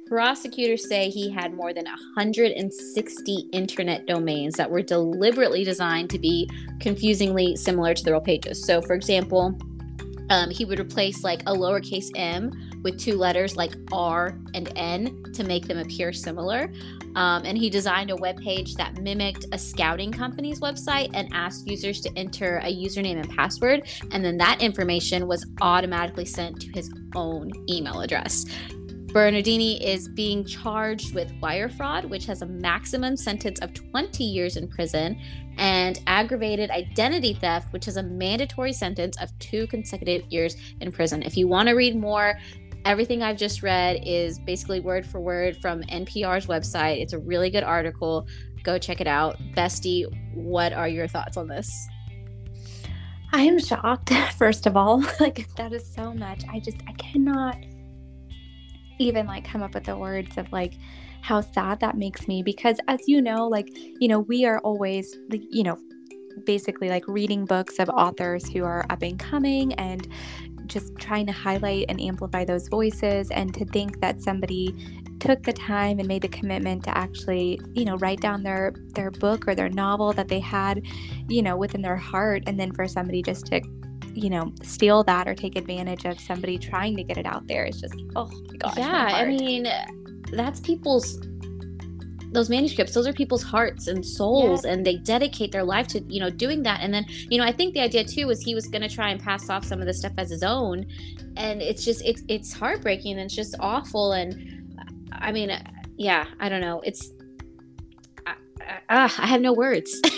[0.07, 6.49] Prosecutors say he had more than 160 internet domains that were deliberately designed to be
[6.81, 8.63] confusingly similar to the real pages.
[8.65, 9.57] So, for example,
[10.29, 12.51] um, he would replace like a lowercase m
[12.83, 16.71] with two letters like R and N to make them appear similar.
[17.15, 21.67] Um, and he designed a web page that mimicked a scouting company's website and asked
[21.67, 23.87] users to enter a username and password.
[24.11, 28.45] And then that information was automatically sent to his own email address.
[29.11, 34.55] Bernardini is being charged with wire fraud, which has a maximum sentence of 20 years
[34.55, 35.19] in prison,
[35.57, 41.23] and aggravated identity theft, which has a mandatory sentence of two consecutive years in prison.
[41.23, 42.39] If you want to read more,
[42.85, 47.01] everything I've just read is basically word for word from NPR's website.
[47.01, 48.27] It's a really good article.
[48.63, 49.37] Go check it out.
[49.55, 51.87] Bestie, what are your thoughts on this?
[53.33, 55.03] I am shocked, first of all.
[55.19, 56.43] like, that is so much.
[56.51, 57.57] I just, I cannot
[58.99, 60.75] even like come up with the words of like
[61.21, 63.67] how sad that makes me because as you know like
[63.99, 65.17] you know we are always
[65.49, 65.77] you know
[66.45, 70.07] basically like reading books of authors who are up and coming and
[70.71, 74.75] just trying to highlight and amplify those voices and to think that somebody
[75.19, 79.11] took the time and made the commitment to actually you know write down their their
[79.11, 80.81] book or their novel that they had
[81.27, 83.61] you know within their heart and then for somebody just to
[84.13, 87.65] you know, steal that or take advantage of somebody trying to get it out there.
[87.65, 88.77] It's just, oh my gosh.
[88.77, 89.67] Yeah, I mean,
[90.31, 91.19] that's people's
[92.31, 94.71] those manuscripts those are people's hearts and souls yeah.
[94.71, 96.79] and they dedicate their life to you know doing that.
[96.81, 99.09] And then you know i think the idea too was he was going to try
[99.09, 100.85] and pass off some of the stuff as his own.
[101.37, 104.13] And it's just it's it's heartbreaking and it's just awful.
[104.13, 104.79] And
[105.11, 105.61] i mean uh,
[105.97, 106.81] yeah i don't know.
[106.81, 107.11] It's
[108.25, 108.35] I,
[108.89, 109.99] I, I have no words.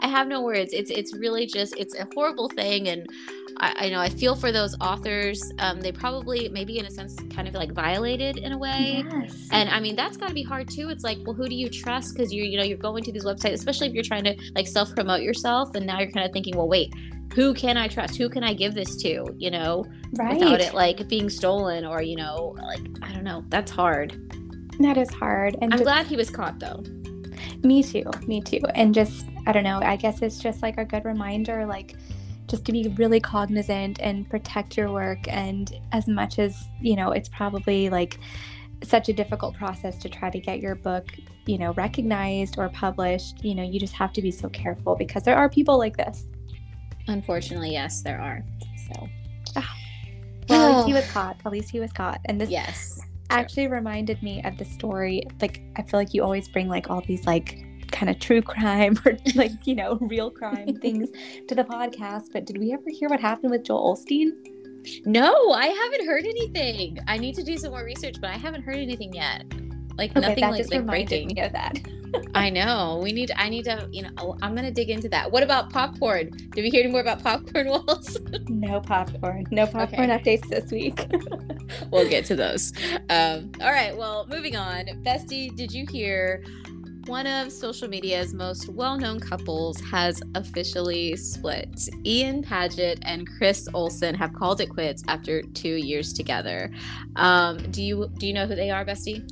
[0.00, 0.72] I have no words.
[0.72, 3.06] It's it's really just it's a horrible thing, and
[3.60, 5.52] I, I know I feel for those authors.
[5.58, 9.04] Um, they probably maybe in a sense kind of like violated in a way.
[9.10, 9.48] Yes.
[9.52, 10.88] And I mean that's got to be hard too.
[10.88, 12.14] It's like, well, who do you trust?
[12.14, 14.66] Because you're you know you're going to these websites, especially if you're trying to like
[14.66, 16.92] self promote yourself, and now you're kind of thinking, well, wait,
[17.34, 18.16] who can I trust?
[18.16, 19.26] Who can I give this to?
[19.36, 19.84] You know,
[20.18, 20.34] right.
[20.34, 23.44] without it like being stolen or you know, like I don't know.
[23.48, 24.20] That's hard.
[24.80, 25.56] That is hard.
[25.60, 26.82] And I'm just, glad he was caught though.
[27.62, 28.04] Me too.
[28.26, 28.60] Me too.
[28.74, 31.96] And just, I don't know, I guess it's just like a good reminder, like,
[32.48, 35.20] just to be really cognizant and protect your work.
[35.28, 38.18] And as much as, you know, it's probably like
[38.82, 41.12] such a difficult process to try to get your book,
[41.46, 45.22] you know, recognized or published, you know, you just have to be so careful because
[45.22, 46.26] there are people like this.
[47.06, 48.44] Unfortunately, yes, there are.
[48.88, 49.08] So.
[49.56, 49.74] Ah.
[50.48, 51.36] Well, at least he was caught.
[51.44, 52.20] At least he was caught.
[52.24, 55.22] And this yes actually reminded me of the story.
[55.40, 57.64] Like, I feel like you always bring like all these like
[57.98, 61.08] kind of true crime or like, you know, real crime things
[61.48, 62.26] to the podcast.
[62.32, 64.30] But did we ever hear what happened with Joel Osteen?
[65.04, 66.98] No, I haven't heard anything.
[67.08, 69.44] I need to do some more research, but I haven't heard anything yet.
[69.96, 71.28] Like okay, nothing like, like breaking.
[71.34, 71.76] Me of that.
[72.34, 73.00] I know.
[73.02, 73.32] We need.
[73.36, 73.88] I need to.
[73.90, 74.38] You know.
[74.40, 75.30] I'm gonna dig into that.
[75.30, 76.30] What about popcorn?
[76.54, 78.16] Did we hear any more about popcorn walls?
[78.48, 79.44] no popcorn.
[79.50, 80.38] No popcorn okay.
[80.38, 81.04] updates this week.
[81.90, 82.72] we'll get to those.
[83.10, 83.94] Um, all right.
[83.94, 84.86] Well, moving on.
[85.02, 86.44] Bestie, did you hear?
[87.08, 91.88] One of social media's most well known couples has officially split.
[92.04, 96.70] Ian Paget and Chris Olsen have called it quits after two years together.
[97.16, 99.26] Um, do you do you know who they are, Bestie?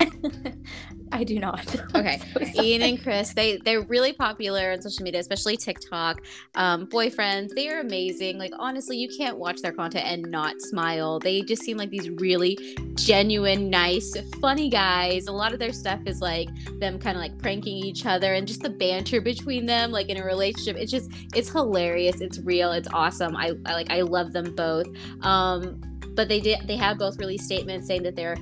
[1.12, 1.76] I do not.
[1.92, 2.20] Okay.
[2.32, 6.22] So Ian and Chris, they they're really popular on social media, especially TikTok.
[6.54, 8.38] Um, boyfriends, they are amazing.
[8.38, 11.18] Like honestly, you can't watch their content and not smile.
[11.18, 12.56] They just seem like these really
[12.94, 15.26] genuine, nice, funny guys.
[15.26, 18.46] A lot of their stuff is like them kind of like pranking each other and
[18.46, 20.76] just the banter between them, like in a relationship.
[20.76, 22.20] It's just it's hilarious.
[22.20, 22.72] It's real.
[22.72, 23.36] It's awesome.
[23.36, 24.86] I, I like I love them both.
[25.22, 25.80] Um,
[26.14, 28.36] but they did they have both released statements saying that they're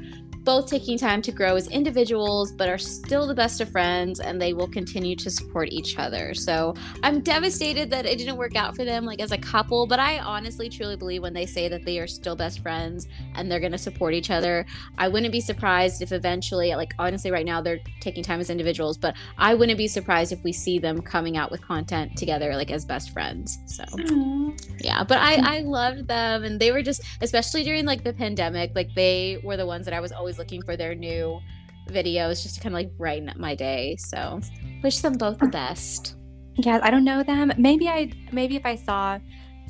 [0.49, 4.41] both taking time to grow as individuals, but are still the best of friends and
[4.41, 6.33] they will continue to support each other.
[6.33, 10.01] So I'm devastated that it didn't work out for them, like as a couple, but
[10.01, 13.61] I honestly truly believe when they say that they are still best friends and they're
[13.61, 14.65] going to support each other.
[14.97, 18.97] I wouldn't be surprised if eventually, like honestly, right now they're taking time as individuals,
[18.97, 22.71] but I wouldn't be surprised if we see them coming out with content together, like
[22.71, 23.59] as best friends.
[23.67, 23.85] So
[24.79, 28.71] yeah, but I, I loved them and they were just, especially during like the pandemic,
[28.75, 31.41] like they were the ones that I was always looking for their new
[31.89, 33.97] videos just to kind of like brighten up my day.
[33.97, 34.41] So
[34.83, 36.17] wish them both the best.
[36.57, 37.53] Yeah, I don't know them.
[37.57, 39.19] Maybe I maybe if I saw,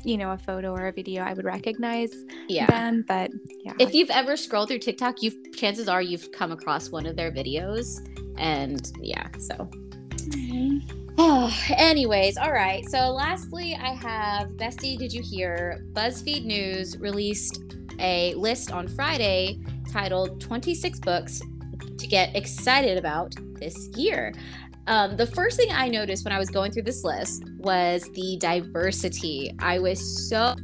[0.03, 2.11] you know, a photo or a video, I would recognize
[2.47, 2.65] yeah.
[2.65, 3.05] them.
[3.07, 3.31] But
[3.63, 3.73] yeah.
[3.79, 7.31] If you've ever scrolled through TikTok, you've chances are you've come across one of their
[7.31, 7.99] videos.
[8.37, 10.99] And yeah, so mm-hmm.
[11.21, 12.89] Oh, anyways, all right.
[12.89, 14.97] So, lastly, I have Bestie.
[14.97, 15.85] Did you hear?
[15.91, 17.61] BuzzFeed News released
[17.99, 21.41] a list on Friday titled 26 Books
[21.97, 24.33] to Get Excited About This Year.
[24.87, 28.37] Um, the first thing I noticed when I was going through this list was the
[28.39, 29.55] diversity.
[29.59, 30.55] I was so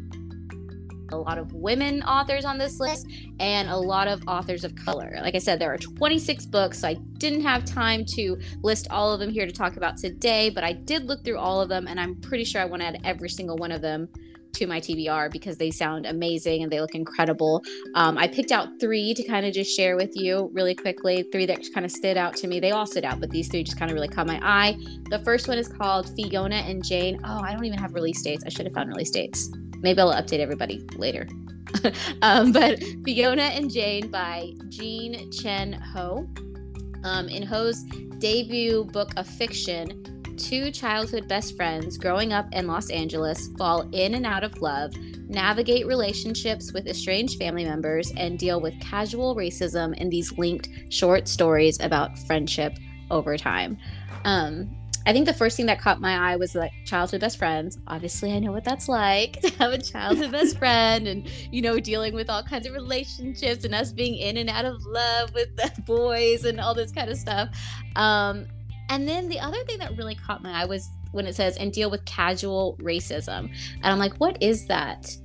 [1.12, 3.08] a lot of women authors on this list
[3.40, 5.18] and a lot of authors of color.
[5.22, 9.14] Like I said, there are 26 books, so I didn't have time to list all
[9.14, 11.88] of them here to talk about today, but I did look through all of them
[11.88, 14.10] and I'm pretty sure I want to add every single one of them
[14.56, 17.64] to my TBR because they sound amazing and they look incredible.
[17.94, 21.24] Um, I picked out three to kind of just share with you really quickly.
[21.32, 22.60] Three that kind of stood out to me.
[22.60, 24.78] They all stood out, but these three just kind of really caught my eye.
[25.10, 27.20] The first one is called Fiona and Jane.
[27.24, 28.44] Oh, I don't even have release dates.
[28.46, 29.50] I should have found release dates.
[29.80, 31.28] Maybe I'll update everybody later.
[32.22, 36.28] um, but Fiona and Jane by Jean Chen Ho.
[37.04, 37.84] Um, in Ho's
[38.18, 40.04] debut book of fiction,
[40.38, 44.96] two childhood best friends growing up in Los Angeles fall in and out of love,
[45.28, 51.28] navigate relationships with estranged family members, and deal with casual racism in these linked short
[51.28, 52.78] stories about friendship
[53.12, 53.78] over time.
[54.24, 54.76] Um,
[55.08, 57.78] I think the first thing that caught my eye was like childhood best friends.
[57.88, 61.80] Obviously, I know what that's like to have a childhood best friend and, you know,
[61.80, 65.56] dealing with all kinds of relationships and us being in and out of love with
[65.56, 67.50] the boys and all this kind of stuff.
[67.96, 68.48] Um,
[68.90, 71.72] and then the other thing that really caught my eye was when it says, and
[71.72, 73.50] deal with casual racism.
[73.76, 75.16] And I'm like, what is that?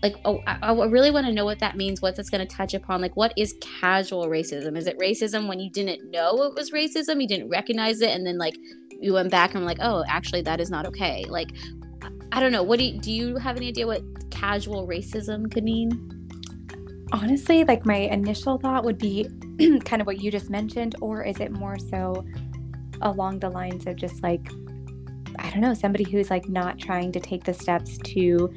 [0.00, 2.56] like oh I, I really want to know what that means what that's going to
[2.56, 6.54] touch upon like what is casual racism is it racism when you didn't know it
[6.54, 8.54] was racism you didn't recognize it and then like
[9.00, 11.24] you went back and I'm like, oh, actually, that is not okay.
[11.28, 11.50] Like,
[12.32, 12.62] I don't know.
[12.62, 16.14] What do you, do you have any idea what casual racism could mean?
[17.12, 19.28] Honestly, like my initial thought would be
[19.84, 22.24] kind of what you just mentioned, or is it more so
[23.02, 24.48] along the lines of just like,
[25.38, 28.52] I don't know, somebody who's like not trying to take the steps to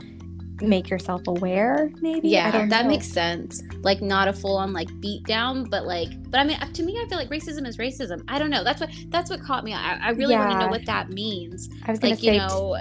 [0.62, 2.30] make yourself aware maybe?
[2.30, 2.90] Yeah that know.
[2.90, 3.62] makes sense.
[3.82, 7.08] Like not a full-on like beat down but like but i mean to me i
[7.08, 8.24] feel like racism is racism.
[8.28, 8.64] I don't know.
[8.64, 9.74] That's what that's what caught me.
[9.74, 10.48] I, I really yeah.
[10.48, 11.70] want to know what that means.
[11.86, 12.78] I was like say, you know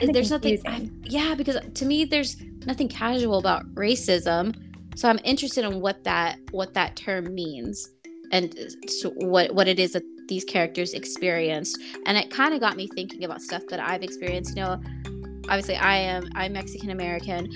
[0.00, 4.56] there's nothing I, yeah because to me there's nothing casual about racism.
[4.94, 7.90] So i'm interested in what that what that term means
[8.30, 8.54] and
[9.16, 13.24] what what it is that these characters experienced and it kind of got me thinking
[13.24, 14.80] about stuff that i've experienced you know
[15.48, 17.50] obviously I am I'm Mexican American.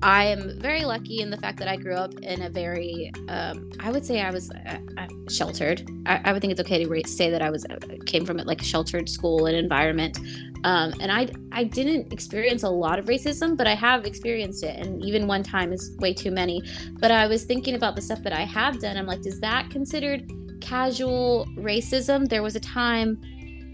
[0.00, 3.68] I am very lucky in the fact that I grew up in a very, um,
[3.80, 5.90] I would say I was uh, uh, sheltered.
[6.06, 8.62] I, I, would think it's okay to say that I was uh, came from like
[8.62, 10.16] a sheltered school and environment,
[10.62, 14.78] um, and I I didn't experience a lot of racism, but I have experienced it,
[14.78, 16.62] and even one time is way too many.
[17.00, 18.96] But I was thinking about the stuff that I have done.
[18.96, 20.30] I'm like, is that considered
[20.68, 22.28] casual racism?
[22.28, 23.20] There was a time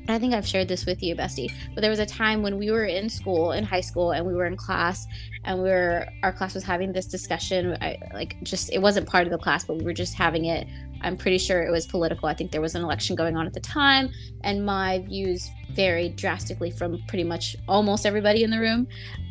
[0.07, 2.71] I think I've shared this with you, Bestie, but there was a time when we
[2.71, 5.07] were in school, in high school, and we were in class,
[5.45, 7.79] and we were our class was having this discussion.
[7.81, 10.69] I, like, just it wasn't part of the class, but we were just having it.
[11.01, 12.29] I'm pretty sure it was political.
[12.29, 14.11] I think there was an election going on at the time,
[14.43, 18.87] and my views varied drastically from pretty much almost everybody in the room.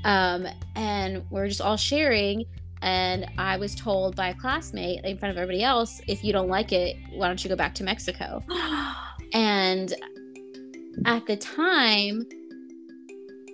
[0.05, 2.45] Um, and we are just all sharing.
[2.83, 6.49] And I was told by a classmate in front of everybody else, if you don't
[6.49, 8.43] like it, why don't you go back to Mexico?
[9.33, 9.93] and
[11.05, 12.27] at the time,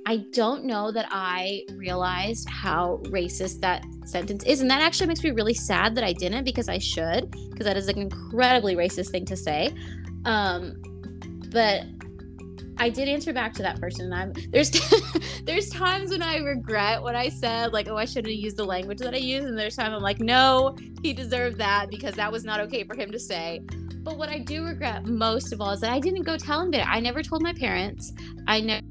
[0.07, 4.61] I don't know that I realized how racist that sentence is.
[4.61, 7.77] And that actually makes me really sad that I didn't because I should, because that
[7.77, 9.71] is an incredibly racist thing to say.
[10.25, 10.81] Um,
[11.51, 11.83] but
[12.79, 14.05] I did answer back to that person.
[14.05, 14.71] And I'm there's
[15.43, 18.65] there's times when I regret what I said, like, oh, I shouldn't have used the
[18.65, 19.47] language that I used.
[19.47, 22.95] And there's times I'm like, no, he deserved that because that was not okay for
[22.95, 23.61] him to say.
[24.01, 26.71] But what I do regret most of all is that I didn't go tell him
[26.71, 26.87] that.
[26.87, 28.13] I never told my parents.
[28.47, 28.81] I never,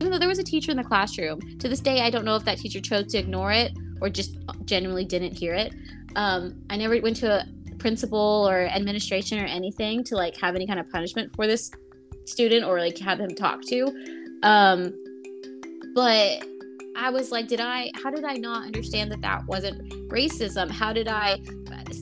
[0.00, 1.40] even though there was a teacher in the classroom.
[1.58, 4.36] To this day, I don't know if that teacher chose to ignore it or just
[4.64, 5.72] genuinely didn't hear it.
[6.16, 7.46] Um, I never went to a
[7.78, 11.70] principal or administration or anything to like have any kind of punishment for this
[12.30, 13.86] student or like have him talk to.
[14.42, 14.92] Um,
[15.94, 16.46] but
[16.96, 20.70] I was like, did I, how did I not understand that that wasn't racism?
[20.70, 21.40] How did I,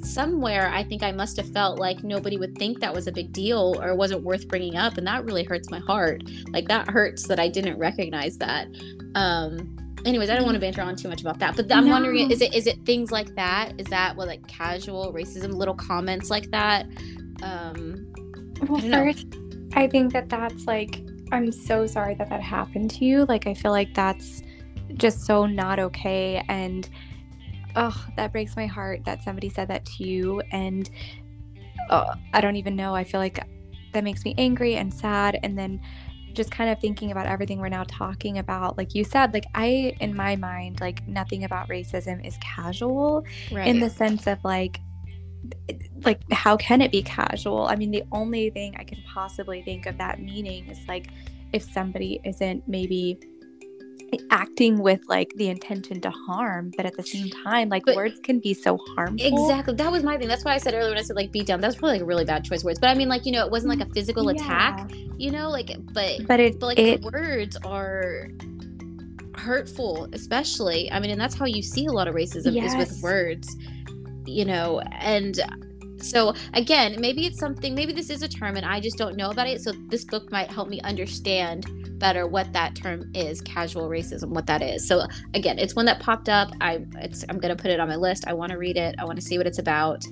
[0.03, 3.33] somewhere, I think I must have felt like nobody would think that was a big
[3.33, 4.99] deal or wasn't worth bringing up.
[4.99, 6.23] And that really hurts my heart.
[6.51, 8.67] Like, that hurts that I didn't recognize that.
[9.14, 11.93] Um, anyways, I don't want to banter on too much about that, but I'm no.
[11.93, 13.73] wondering, is it, is it things like that?
[13.79, 16.87] Is that what like casual racism, little comments like that?
[17.43, 18.12] Um,
[18.69, 19.27] well, first,
[19.74, 23.25] I think that that's like, I'm so sorry that that happened to you.
[23.27, 24.42] Like, I feel like that's,
[24.94, 26.42] just so not okay.
[26.48, 26.88] And
[27.77, 30.40] oh, that breaks my heart that somebody said that to you.
[30.50, 30.88] And
[31.90, 32.94] oh, I don't even know.
[32.94, 33.38] I feel like
[33.92, 35.38] that makes me angry and sad.
[35.42, 35.81] And then
[36.33, 39.96] just kind of thinking about everything we're now talking about, like you said, like I,
[40.00, 43.66] in my mind, like nothing about racism is casual right.
[43.66, 44.81] in the sense of like,
[46.05, 49.87] like how can it be casual i mean the only thing i can possibly think
[49.87, 51.09] of that meaning is like
[51.53, 53.19] if somebody isn't maybe
[54.31, 58.19] acting with like the intention to harm, but at the same time, like But- words
[58.21, 59.27] can be so harmful.
[59.27, 59.75] Exactly.
[59.75, 60.29] That was my thing.
[60.29, 61.61] That's why I said earlier when I said like beat down.
[61.61, 62.79] That was probably like a really bad choice words.
[62.79, 64.91] But I mean, like you know, it wasn't like a physical attack.
[65.19, 68.29] You know, like but But it, but like it the words are
[69.37, 70.91] hurtful, especially.
[70.91, 73.57] I mean, and that's how you see a lot of racism is with words.
[74.29, 75.40] You know, and
[76.00, 77.74] so again, maybe it's something.
[77.74, 79.60] Maybe this is a term, and I just don't know about it.
[79.62, 81.66] So this book might help me understand
[81.98, 84.87] better what that term is casual racism what that is.
[84.87, 85.04] So
[85.35, 86.52] again it's one that popped up.
[86.60, 88.24] I it's i'm gonna put it on my list.
[88.29, 88.94] I want to read it.
[89.00, 90.04] I want to see what it's about.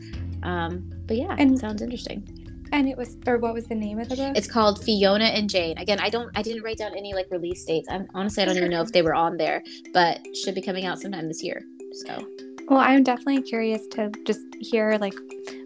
[0.43, 2.27] Um but yeah And- it sounds interesting.
[2.73, 4.37] And it was or what was the name of the book?
[4.37, 5.79] it's called fiona and jane.
[5.79, 7.89] Again i don't i didn't write down any like release dates.
[7.89, 9.63] I'm honestly i don't even know if they were on there
[9.93, 11.63] but should be coming out sometime this year
[12.05, 12.27] so
[12.69, 15.15] Well, I'm definitely curious to just hear like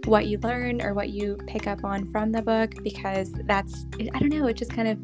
[0.04, 4.18] what you learn or what you pick up on from the book because that's I
[4.18, 4.98] don't know, it just kind of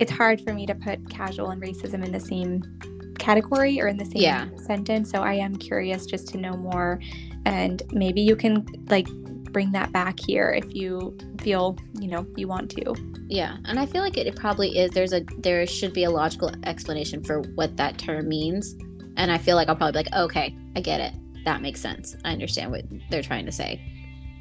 [0.00, 2.62] it's hard for me to put casual and racism in the same
[3.18, 4.48] category or in the same Yeah.
[4.56, 5.10] sentence.
[5.10, 6.98] So I am curious just to know more
[7.44, 9.06] and maybe you can like
[9.52, 12.94] bring that back here if you feel, you know, you want to.
[13.28, 16.10] yeah and i feel like it, it probably is there's a there should be a
[16.10, 18.74] logical explanation for what that term means
[19.16, 21.12] and i feel like i'll probably be like okay i get it
[21.44, 23.80] that makes sense i understand what they're trying to say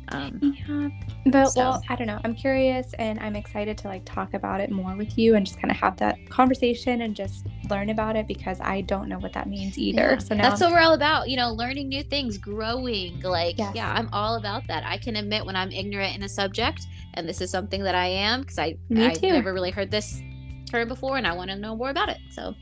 [0.09, 0.89] um Yeah.
[1.27, 2.19] But So- well, I don't know.
[2.25, 5.57] I'm curious and I'm excited to like talk about it more with you and just
[5.61, 9.31] kind of have that conversation and just learn about it because I don't know what
[9.33, 10.13] that means either.
[10.13, 13.21] Yeah, So now that's what we're all about, you know, learning new things, growing.
[13.21, 13.73] Like, Yes.
[13.75, 14.83] yeah, I'm all about that.
[14.85, 18.07] I can admit when I'm ignorant in a subject, and this is something that I
[18.07, 19.29] am because I Me I've too.
[19.29, 20.21] never really heard this
[20.69, 22.17] term before, and I want to know more about it.
[22.31, 22.53] So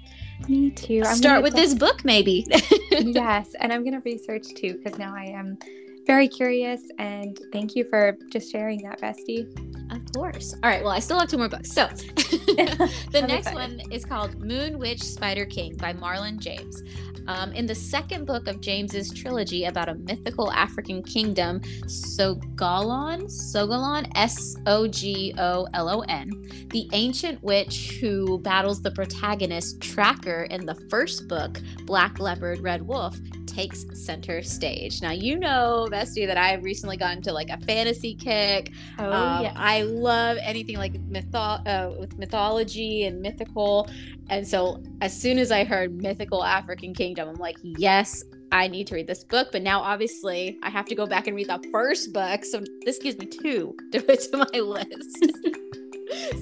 [0.48, 1.04] me too.
[1.06, 2.46] I'm start with this book, maybe.
[2.92, 5.58] yes, and I'm gonna research too because now I am
[6.06, 9.48] very curious and thank you for just sharing that, bestie.
[9.92, 10.56] Of course.
[10.64, 10.84] All right.
[10.84, 11.72] Well, I still have two more books.
[11.72, 16.82] So the next one is called Moon Witch Spider King by Marlon James.
[17.30, 24.12] Um, in the second book of James's trilogy about a mythical African kingdom, Sogolon, Sogolon,
[24.16, 26.32] S O G O L O N,
[26.70, 32.82] the ancient witch who battles the protagonist Tracker in the first book, Black Leopard, Red
[32.82, 33.16] Wolf,
[33.46, 35.02] takes center stage.
[35.02, 38.72] Now, you know, Bestie, that I have recently gotten to like a fantasy kick.
[38.98, 39.54] Oh Um, yeah.
[39.56, 43.88] I love anything like mytho- uh, with mythology and mythical.
[44.30, 48.88] And so as soon as I heard mythical African kingdom, I'm like, yes, I need
[48.88, 49.50] to read this book.
[49.52, 52.46] But now obviously I have to go back and read the first book.
[52.46, 55.26] So this gives me two to put to my list.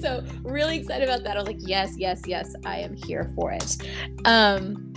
[0.00, 1.36] so really excited about that.
[1.36, 3.76] I was like, yes, yes, yes, I am here for it.
[4.24, 4.92] Um,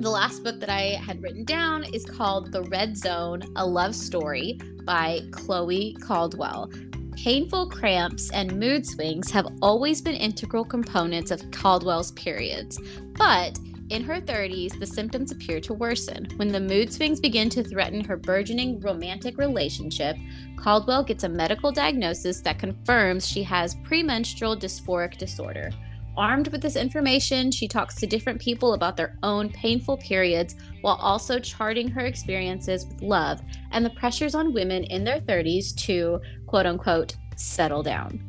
[0.00, 3.94] the last book that I had written down is called The Red Zone A Love
[3.94, 6.70] Story by Chloe Caldwell.
[7.16, 12.78] Painful cramps and mood swings have always been integral components of Caldwell's periods,
[13.14, 13.58] but
[13.90, 16.26] in her 30s, the symptoms appear to worsen.
[16.36, 20.16] When the mood swings begin to threaten her burgeoning romantic relationship,
[20.56, 25.70] Caldwell gets a medical diagnosis that confirms she has premenstrual dysphoric disorder.
[26.16, 30.94] Armed with this information, she talks to different people about their own painful periods while
[30.94, 33.42] also charting her experiences with love
[33.72, 36.20] and the pressures on women in their 30s to
[36.54, 38.22] quote unquote settle down.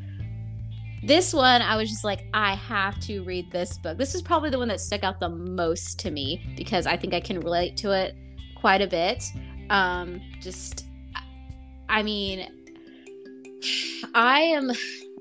[1.03, 3.99] This one, I was just like, I have to read this book.
[3.99, 7.13] This is probably the one that stuck out the most to me because I think
[7.13, 8.15] I can relate to it
[8.55, 9.23] quite a bit.
[9.69, 10.88] Um, just,
[11.88, 12.51] I mean,
[14.15, 14.71] I am,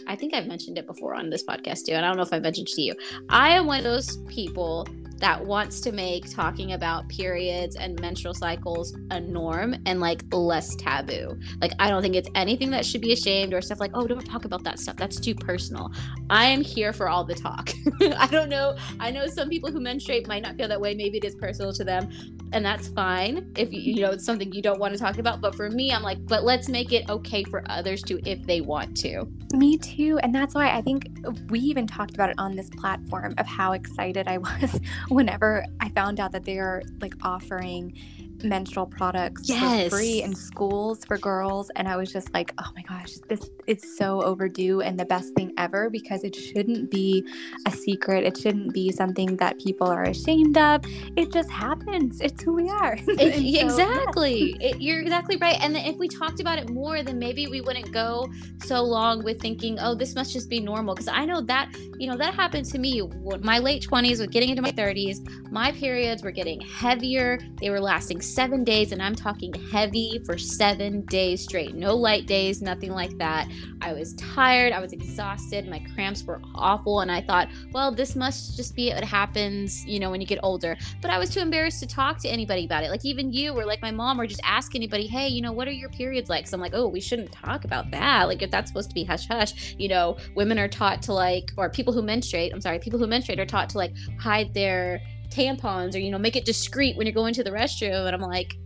[0.07, 2.33] I think I've mentioned it before on this podcast too, and I don't know if
[2.33, 2.95] I mentioned it to you.
[3.29, 4.89] I am one of those people
[5.25, 10.77] that wants to make talking about periods and menstrual cycles a norm and like less
[10.77, 11.35] taboo.
[11.62, 14.20] Like I don't think it's anything that should be ashamed or stuff like, oh, don't
[14.27, 14.97] talk about that stuff.
[14.97, 15.91] That's too personal.
[16.29, 17.70] I am here for all the talk.
[18.18, 18.77] I don't know.
[19.01, 20.95] I know some people who menstruate might not feel that way.
[20.95, 22.11] Maybe it is personal to them,
[22.55, 25.41] and that's fine if you, you know it's something you don't want to talk about.
[25.41, 28.61] But for me, I'm like, but let's make it okay for others to if they
[28.61, 29.27] want to.
[29.53, 30.19] Me too.
[30.23, 31.09] And that's why I think
[31.51, 35.89] we even talked about it on this platform of how excited I was whenever I
[35.91, 37.97] found out that they are like offering
[38.43, 39.85] menstrual products Yes.
[39.85, 41.71] for free in schools for girls.
[41.77, 45.35] And I was just like, oh my gosh, this is so overdue and the best
[45.35, 47.25] thing ever because it shouldn't be
[47.67, 48.25] a secret.
[48.25, 50.83] It shouldn't be something that people are ashamed of.
[51.17, 52.21] It just happens.
[52.21, 52.99] It's who we are.
[53.09, 53.62] It- so, yeah.
[53.65, 54.57] exactly.
[54.61, 55.57] It- you're exactly right.
[55.61, 58.29] And if we talked about it more, then maybe we wouldn't go
[58.65, 60.95] so long with thinking, oh, this must just be normal.
[60.95, 63.03] Because I know that, you know, that happened to me.
[63.43, 67.39] My late 20s, with getting into my 30s, my periods were getting heavier.
[67.61, 71.75] They were lasting seven days, and I'm talking heavy for seven days straight.
[71.75, 73.49] No light days, nothing like that.
[73.81, 78.17] I was tired, I was exhausted, my cramps were awful, and I thought, well, this
[78.17, 80.77] must just be what happens, you know, when you get older.
[81.01, 82.91] But I was too embarrassed to talk to anybody about it.
[82.91, 85.69] Like even you or like my mom or just ask anybody, hey, you know, what
[85.69, 86.47] are your periods like?
[86.47, 88.25] So I'm like, oh, we shouldn't talk about that.
[88.29, 91.51] Like if that's supposed to be hush hush, you know, women are taught to like,
[91.57, 95.01] or people who menstruate, I'm sorry, people who menstruate are taught to like hide their
[95.31, 98.21] tampons or you know make it discreet when you're going to the restroom and i'm
[98.21, 98.57] like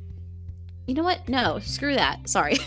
[0.88, 1.28] you know what?
[1.28, 2.28] No screw that.
[2.28, 2.56] Sorry.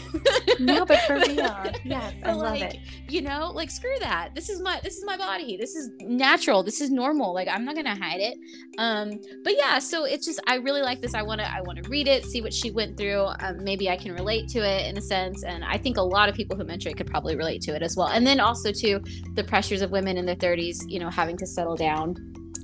[0.59, 1.35] No but for real.
[1.83, 2.79] Yes i love like, it.
[3.09, 4.35] you know like screw that.
[4.35, 5.57] This is my this is my body.
[5.57, 6.61] This is natural.
[6.61, 7.33] This is normal.
[7.33, 8.37] Like i'm not gonna hide it.
[8.77, 11.15] Um but yeah so it's just i really like this.
[11.15, 13.27] I want to i want to read it see what she went through.
[13.39, 16.29] Um, maybe i can relate to it in a sense and i think a lot
[16.29, 18.07] of people who menstruate could probably relate to it as well.
[18.07, 18.99] And then also to
[19.33, 22.15] the pressures of women in their 30s you know having to settle down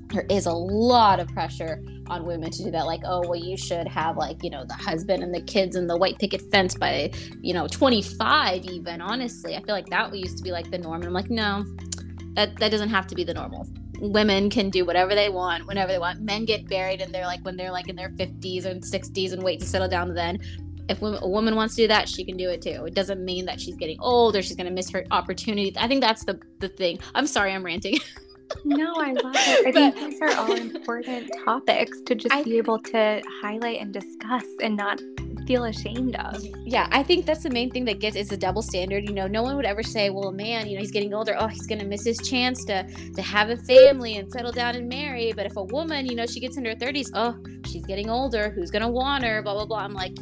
[0.09, 2.85] there is a lot of pressure on women to do that.
[2.85, 5.89] Like oh well you should have like you know the husband and the kids and
[5.89, 9.55] the white picket fence by you know 25 even honestly.
[9.55, 11.65] I feel like that used to be like the norm and i'm like no
[12.35, 13.67] that that doesn't have to be the normal.
[13.99, 16.21] Women can do whatever they want whenever they want.
[16.21, 19.41] Men get buried and they're like when they're like in their 50s and 60s and
[19.41, 20.39] wait to settle down then.
[20.87, 22.85] If a woman wants to do that she can do it too.
[22.85, 25.73] It doesn't mean that she's getting old or she's going to miss her opportunity.
[25.77, 26.99] I think that's the the thing.
[27.15, 27.97] I'm sorry i'm ranting
[28.67, 29.67] no, I love it.
[29.67, 33.79] I but, think these are all important topics to just I, be able to highlight
[33.81, 35.01] and discuss and not
[35.47, 36.43] feel ashamed of.
[36.65, 39.05] Yeah, I think that's the main thing that gets is the double standard.
[39.05, 41.35] You know, no one would ever say, "Well, man, you know, he's getting older.
[41.39, 44.75] Oh, he's going to miss his chance to to have a family and settle down
[44.75, 47.85] and marry." But if a woman, you know, she gets in her 30s, "Oh, she's
[47.85, 48.49] getting older.
[48.49, 49.79] Who's going to want her?" blah blah blah.
[49.79, 50.15] I'm like,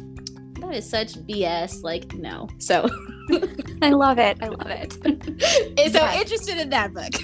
[0.60, 1.82] that is such BS.
[1.82, 2.48] Like, no.
[2.58, 2.88] So
[3.82, 4.38] I love it.
[4.42, 4.92] I love it.
[5.92, 6.20] so yeah.
[6.20, 7.14] interested in that book.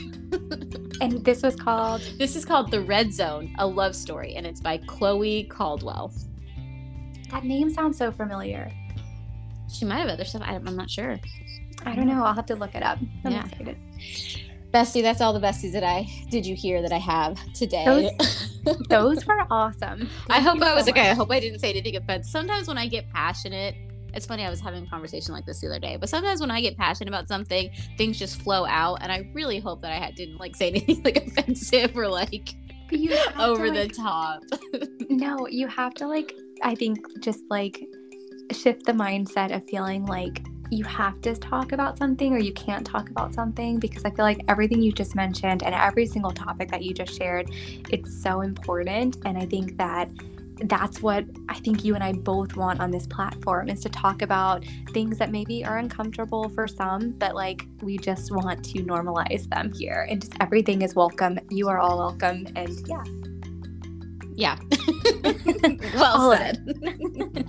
[1.01, 2.01] And this was called?
[2.19, 6.13] This is called The Red Zone, a love story, and it's by Chloe Caldwell.
[7.31, 8.71] That name sounds so familiar.
[9.73, 10.43] She might have other stuff.
[10.45, 11.19] I, am not sure.
[11.85, 12.23] I don't know.
[12.25, 12.99] I'll have to look it up.
[13.25, 13.47] I'm yeah.
[13.47, 13.77] excited.
[14.73, 17.85] Bestie, that's all the besties that I did you hear that I have today.
[17.85, 20.09] Those, those were awesome.
[20.09, 20.97] Thank I hope I so was much.
[20.97, 21.11] okay.
[21.11, 22.31] I hope I didn't say anything offensive.
[22.31, 23.75] Sometimes when I get passionate
[24.15, 26.51] it's funny, I was having a conversation like this the other day, but sometimes when
[26.51, 28.99] I get passionate about something, things just flow out.
[29.01, 32.55] And I really hope that I had, didn't like say anything like offensive or like
[33.39, 34.43] over to, the like, top.
[35.09, 37.83] no, you have to like, I think just like
[38.53, 42.87] shift the mindset of feeling like you have to talk about something or you can't
[42.87, 46.71] talk about something because I feel like everything you just mentioned and every single topic
[46.71, 47.51] that you just shared,
[47.91, 49.19] it's so important.
[49.27, 50.09] And I think that
[50.65, 54.23] that's what I think you and I both want on this platform is to talk
[54.23, 59.49] about things that maybe are uncomfortable for some, but like we just want to normalize
[59.49, 60.07] them here.
[60.09, 61.39] And just everything is welcome.
[61.51, 62.47] You are all welcome.
[62.55, 63.05] And yeah.
[64.35, 64.59] Yeah.
[65.95, 66.65] well said.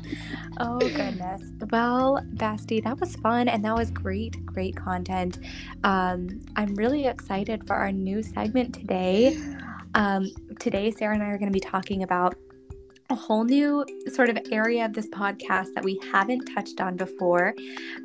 [0.59, 1.41] oh, goodness.
[1.71, 5.39] Well, Bestie, that was fun and that was great, great content.
[5.83, 9.37] Um, I'm really excited for our new segment today.
[9.95, 12.35] Um, today, Sarah and I are going to be talking about
[13.13, 17.53] a whole new sort of area of this podcast that we haven't touched on before.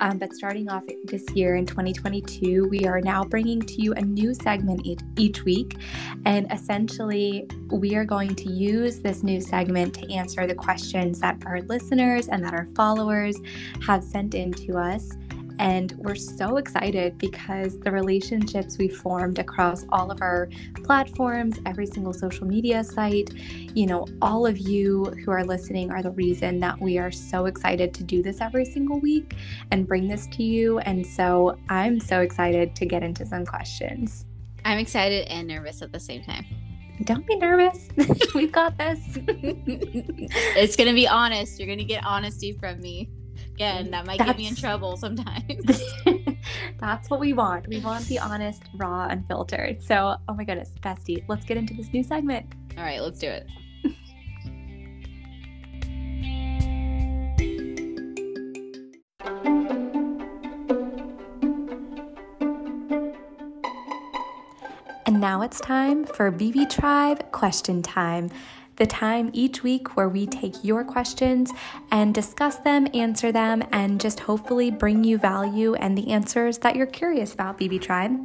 [0.01, 4.03] Um, but starting off this year in 2022, we are now bringing to you a
[4.03, 5.79] new segment each, each week.
[6.27, 11.43] And essentially, we are going to use this new segment to answer the questions that
[11.47, 13.39] our listeners and that our followers
[13.87, 15.11] have sent in to us.
[15.59, 20.49] And we're so excited because the relationships we formed across all of our
[20.85, 23.31] platforms, every single social media site,
[23.75, 27.47] you know, all of you who are listening are the reason that we are so
[27.47, 29.35] excited to do this every single week
[29.71, 30.79] and bring this to you.
[30.81, 34.27] And so I'm so excited to get into some questions.
[34.65, 36.47] I'm excited and nervous at the same time.
[37.05, 37.89] Don't be nervous.
[38.35, 38.99] We've got this.
[39.17, 41.59] it's going to be honest.
[41.59, 43.09] You're going to get honesty from me
[43.59, 45.83] again that might that's, get me in trouble sometimes.
[46.79, 47.67] That's what we want.
[47.67, 49.83] We want the honest raw unfiltered.
[49.83, 52.47] So oh my goodness bestie let's get into this new segment.
[52.77, 53.49] All right let's do it.
[65.05, 68.31] And now it's time for BB Tribe Question Time
[68.79, 71.53] the time each week where we take your questions
[71.91, 76.77] and discuss them, answer them, and just hopefully bring you value and the answers that
[76.77, 78.19] you're curious about, BB Tribe.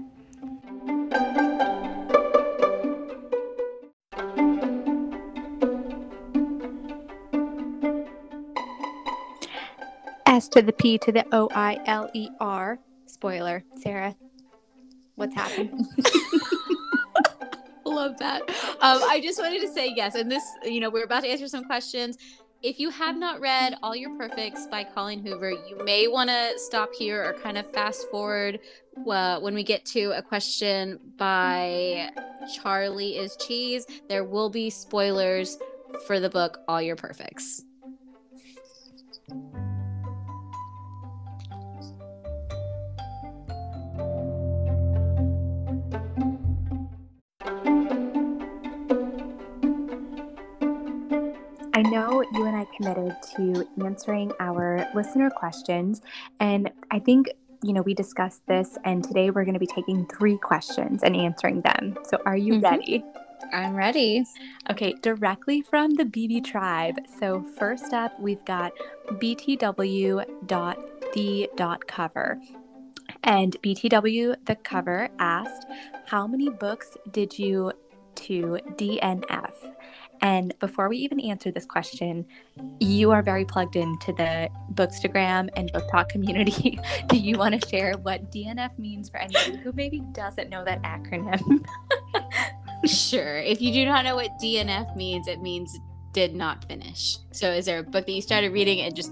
[10.25, 12.79] S to the P to the O I L E R.
[13.05, 14.15] Spoiler, Sarah.
[15.15, 15.85] What's happened?
[17.85, 18.41] love that.
[18.81, 20.15] Um, I just wanted to say yes.
[20.15, 22.17] And this, you know, we're about to answer some questions.
[22.63, 26.53] if you have not read All Your Perfects by Colleen Hoover, you may want to
[26.57, 28.59] stop here or kind of fast forward
[28.95, 32.09] when we get to a question by
[32.55, 33.85] Charlie is Cheese.
[34.07, 35.57] There will be spoilers
[36.07, 37.63] for the book All Your Perfects.
[51.75, 56.01] I know you and I committed to answering our listener questions,
[56.39, 57.29] and I think
[57.63, 61.15] you know we discussed this, and today we're going to be taking three questions and
[61.15, 61.97] answering them.
[62.03, 62.63] So, are you mm-hmm.
[62.63, 63.03] ready?
[63.51, 64.23] I'm ready.
[64.69, 66.99] Okay, directly from the BB tribe.
[67.19, 68.73] So, first up, we've got
[69.09, 70.21] btw.the.cover.
[73.25, 75.65] And BTW, the cover, asked,
[76.05, 77.71] How many books did you
[78.15, 79.53] to DNF?
[80.21, 82.25] And before we even answer this question,
[82.79, 86.79] you are very plugged into the Bookstagram and BookTok community.
[87.07, 90.81] Do you want to share what DNF means for anyone who maybe doesn't know that
[90.83, 91.65] acronym?
[92.85, 93.37] sure.
[93.37, 95.77] If you do not know what DNF means, it means
[96.13, 97.17] did not finish.
[97.31, 99.11] So is there a book that you started reading and just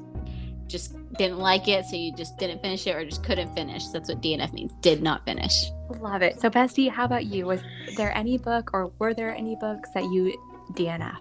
[0.67, 3.87] just didn't like it, so you just didn't finish it or just couldn't finish?
[3.87, 4.73] That's what DNF means.
[4.81, 5.65] Did not finish.
[5.99, 6.39] Love it.
[6.39, 7.45] So Bestie, how about you?
[7.45, 7.61] Was
[7.97, 10.37] there any book or were there any books that you
[10.73, 11.17] DNF?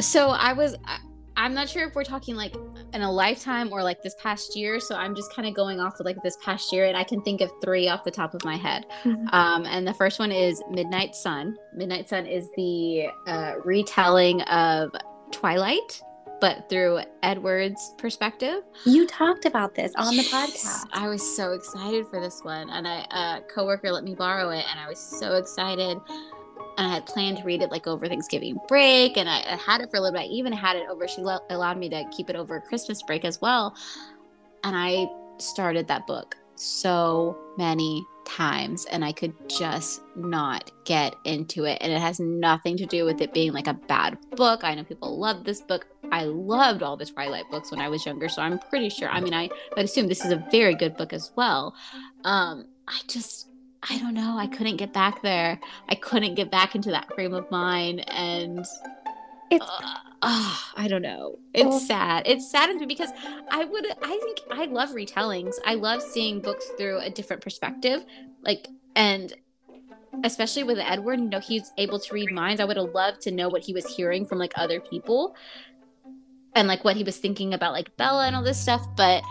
[0.00, 0.76] So I was.
[1.34, 2.54] I'm not sure if we're talking like
[2.92, 4.78] in a lifetime or like this past year.
[4.80, 7.22] So I'm just kind of going off of like this past year, and I can
[7.22, 8.86] think of three off the top of my head.
[9.04, 9.28] Mm-hmm.
[9.28, 11.56] Um, and the first one is Midnight Sun.
[11.74, 14.94] Midnight Sun is the uh, retelling of
[15.30, 16.02] Twilight,
[16.42, 18.64] but through Edward's perspective.
[18.84, 20.86] You talked about this on the podcast.
[20.92, 24.64] I was so excited for this one, and I a coworker let me borrow it,
[24.68, 26.00] and I was so excited
[26.78, 29.82] and I had planned to read it like over Thanksgiving break, and I, I had
[29.82, 30.22] it for a little bit.
[30.22, 31.06] I even had it over.
[31.06, 33.76] She lo- allowed me to keep it over Christmas break as well,
[34.64, 35.06] and I
[35.38, 41.78] started that book so many times, and I could just not get into it.
[41.80, 44.64] And it has nothing to do with it being like a bad book.
[44.64, 45.86] I know people love this book.
[46.12, 49.08] I loved all the Twilight books when I was younger, so I'm pretty sure.
[49.08, 51.74] I mean, I would assume this is a very good book as well.
[52.24, 53.48] Um, I just
[53.88, 54.36] I don't know.
[54.38, 55.58] I couldn't get back there.
[55.88, 58.08] I couldn't get back into that frame of mind.
[58.08, 58.64] And
[59.50, 61.38] it's, uh, uh, I don't know.
[61.52, 62.22] It's well, sad.
[62.26, 63.10] It's sad me because
[63.50, 65.54] I would, I think I love retellings.
[65.66, 68.04] I love seeing books through a different perspective.
[68.42, 69.34] Like, and
[70.22, 72.60] especially with Edward, you know, he's able to read minds.
[72.60, 75.34] I would have loved to know what he was hearing from like other people
[76.54, 78.86] and like what he was thinking about like Bella and all this stuff.
[78.96, 79.22] But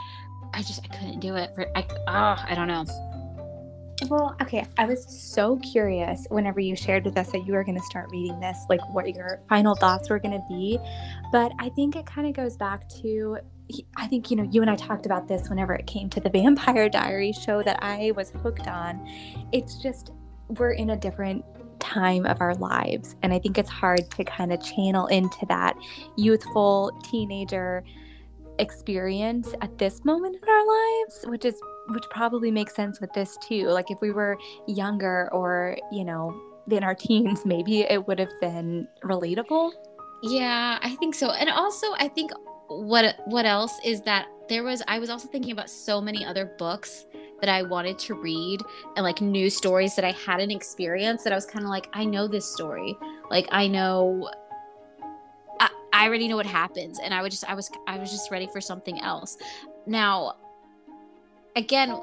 [0.54, 1.52] I just, I couldn't do it.
[1.56, 2.86] For, I, oh, I don't know.
[4.10, 4.66] Well, okay.
[4.78, 8.10] I was so curious whenever you shared with us that you were going to start
[8.12, 10.80] reading this, like what your final thoughts were going to be.
[11.32, 13.38] But I think it kind of goes back to
[13.96, 16.30] I think, you know, you and I talked about this whenever it came to the
[16.34, 19.08] Vampire Diaries show that I was hooked on.
[19.52, 20.12] It's just,
[20.50, 21.46] we're in a different
[21.94, 23.16] time of our lives.
[23.22, 25.76] And I think it's hard to kind of channel into that
[26.16, 27.84] youthful teenager
[28.60, 31.56] experience at this moment in our lives, which is
[31.90, 33.68] which probably makes sense with this too.
[33.68, 34.38] Like if we were
[34.68, 36.40] younger or, you know,
[36.70, 39.72] in our teens, maybe it would have been relatable.
[40.24, 41.32] Yeah, I think so.
[41.32, 42.32] And also I think
[42.68, 46.46] what what else is that there was I was also thinking about so many other
[46.58, 47.06] books
[47.40, 48.60] that I wanted to read
[48.98, 52.04] and like new stories that I hadn't experienced that I was kind of like I
[52.04, 52.98] know this story.
[53.30, 54.30] Like I know
[55.62, 58.30] I, I already know what happens and I would just I was I was just
[58.30, 59.38] ready for something else.
[59.88, 60.36] Now,
[61.56, 61.98] again,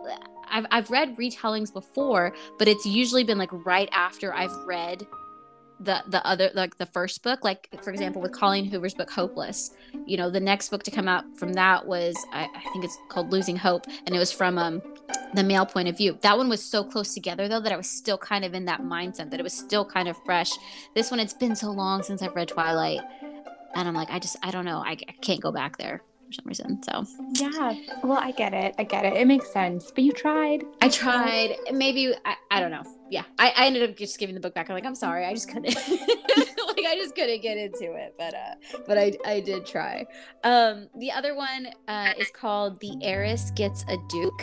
[0.50, 5.06] I've I've read retellings before, but it's usually been like right after I've read
[5.80, 9.70] the the other like the first book like for example with colleen hoover's book hopeless
[10.06, 12.98] you know the next book to come out from that was I, I, think it's
[13.08, 14.82] called losing hope and it was from um
[15.34, 17.88] the male point of view that one was so close together though that i was
[17.88, 20.52] still kind of in that mindset that it was still kind of fresh
[20.94, 23.00] this one it's been so long since i've read twilight
[23.74, 26.32] and i'm like i just i don't know i, I can't go back there for
[26.32, 26.82] some reason.
[26.82, 28.74] So yeah, well, I get it.
[28.78, 29.14] I get it.
[29.14, 29.90] It makes sense.
[29.90, 30.62] But you tried.
[30.80, 31.56] I tried.
[31.72, 32.84] Maybe I, I don't know.
[33.10, 34.68] Yeah, I, I ended up just giving the book back.
[34.68, 35.74] I'm like, I'm sorry, I just couldn't.
[36.78, 38.14] like I just couldn't get into it.
[38.18, 40.06] But uh, but I I did try.
[40.44, 44.42] Um, the other one uh is called The Heiress Gets a Duke.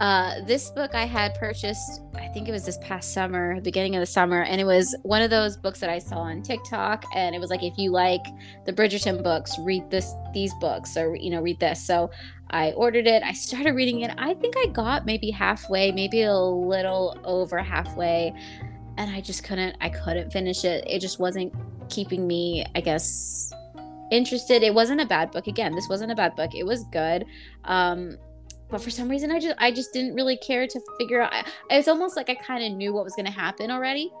[0.00, 4.00] Uh, this book I had purchased, I think it was this past summer, beginning of
[4.00, 7.32] the summer, and it was one of those books that I saw on TikTok, and
[7.32, 8.24] it was like, if you like
[8.66, 11.86] the Bridgerton books, read this these books, or you know, read this.
[11.86, 12.10] So
[12.54, 13.24] I ordered it.
[13.24, 14.12] I started reading it.
[14.16, 18.32] I think I got maybe halfway, maybe a little over halfway,
[18.96, 19.76] and I just couldn't.
[19.80, 20.84] I couldn't finish it.
[20.86, 21.52] It just wasn't
[21.88, 23.52] keeping me, I guess,
[24.12, 24.62] interested.
[24.62, 25.48] It wasn't a bad book.
[25.48, 26.54] Again, this wasn't a bad book.
[26.54, 27.24] It was good.
[27.64, 28.18] Um,
[28.70, 31.32] but for some reason, I just I just didn't really care to figure out.
[31.70, 34.12] It's almost like I kind of knew what was going to happen already,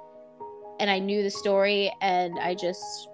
[0.80, 3.08] and I knew the story, and I just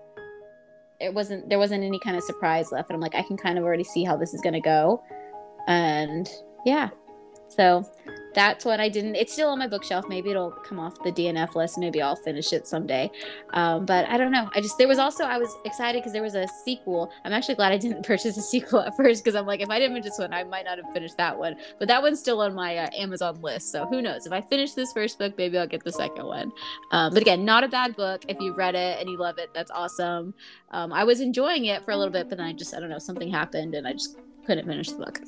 [1.01, 2.91] it wasn't there wasn't any kind of surprise left.
[2.91, 5.03] And I'm like, I can kind of already see how this is going to go,
[5.67, 6.31] and
[6.65, 6.91] yeah.
[7.49, 7.85] So
[8.35, 9.17] that's what I didn't.
[9.17, 10.07] It's still on my bookshelf.
[10.09, 11.79] Maybe it'll come off the DNF list.
[11.79, 13.11] Maybe I'll finish it someday.
[13.51, 14.51] Um, but I don't know.
[14.55, 17.13] I just there was also I was excited because there was a sequel.
[17.25, 19.79] I'm actually glad I didn't purchase a sequel at first because I'm like if I
[19.79, 21.57] didn't finish this one, I might not have finished that one.
[21.79, 23.73] But that one's still on my uh, Amazon list.
[23.73, 24.27] So who knows?
[24.27, 26.53] If I finish this first book, maybe I'll get the second one.
[26.93, 28.25] Um, but again, not a bad book.
[28.29, 30.35] If you read it and you love it, that's awesome.
[30.71, 32.91] Um, I was enjoying it for a little bit, but then I just I don't
[32.91, 34.17] know something happened and I just
[34.51, 35.21] couldn't finish the book.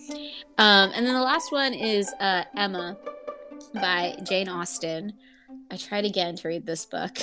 [0.58, 2.96] Um, and then the last one is uh, Emma
[3.72, 5.12] by Jane Austen.
[5.70, 7.16] I tried again to read this book.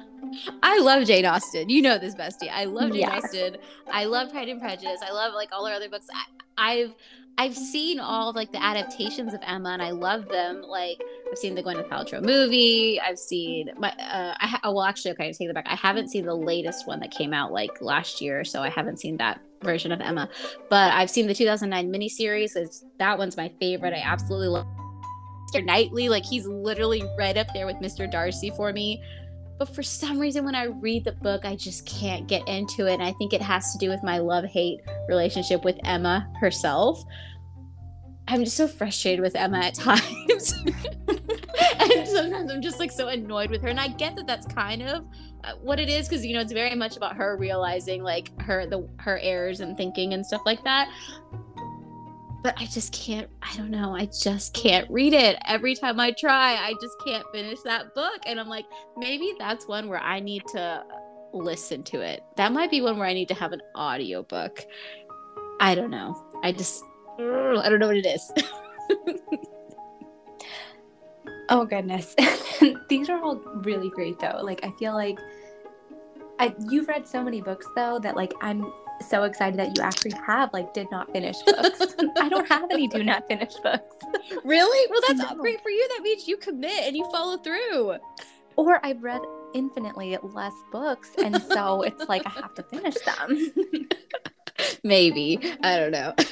[0.64, 1.68] I love Jane Austen.
[1.68, 2.50] You know this, bestie.
[2.52, 3.24] I love Jane yes.
[3.26, 3.58] Austen.
[3.92, 4.98] I love Pride and Prejudice.
[5.06, 6.08] I love like all her other books.
[6.12, 6.24] I,
[6.58, 6.94] I've
[7.38, 10.62] I've seen all like the adaptations of Emma, and I love them.
[10.62, 13.00] Like I've seen the Gwyneth Paltrow movie.
[13.00, 13.90] I've seen my.
[13.90, 15.68] Uh, I ha- well, actually, okay, I take it back.
[15.68, 18.98] I haven't seen the latest one that came out like last year, so I haven't
[18.98, 20.28] seen that version of Emma.
[20.70, 22.56] But I've seen the 2009 miniseries.
[22.56, 23.92] It's, that one's my favorite.
[23.92, 24.66] I absolutely love
[25.52, 25.64] Mr.
[25.64, 26.08] Knightley.
[26.08, 28.10] Like he's literally right up there with Mr.
[28.10, 29.02] Darcy for me.
[29.58, 32.94] But for some reason, when I read the book, I just can't get into it.
[32.94, 37.02] And I think it has to do with my love hate relationship with Emma herself.
[38.28, 40.54] I'm just so frustrated with Emma at times.
[41.08, 43.68] and sometimes I'm just like so annoyed with her.
[43.68, 45.06] And I get that that's kind of
[45.46, 48.66] Uh, what it is because you know it's very much about her realizing like her
[48.66, 50.90] the her errors and thinking and stuff like that
[52.46, 55.36] but I just can't, I don't know, I just can't read it.
[55.48, 58.20] Every time I try, I just can't finish that book.
[58.24, 58.66] And I'm like,
[58.96, 60.84] maybe that's one where I need to
[61.32, 62.22] listen to it.
[62.36, 64.64] That might be one where I need to have an audiobook.
[65.58, 66.24] I don't know.
[66.44, 66.84] I just,
[67.18, 68.32] I don't know what it is.
[71.48, 72.14] oh, goodness.
[72.88, 74.40] These are all really great, though.
[74.42, 75.18] Like, I feel like
[76.38, 80.12] I, you've read so many books, though, that like I'm so excited that you actually
[80.26, 81.94] have like did not finish books.
[82.18, 83.96] I don't have any do not finish books.
[84.44, 84.90] Really?
[84.90, 85.36] Well, that's no.
[85.36, 85.88] great for you.
[85.96, 87.96] That means you commit and you follow through.
[88.56, 89.20] Or I've read
[89.54, 93.88] infinitely less books, and so it's like I have to finish them.
[94.84, 96.14] Maybe I don't know.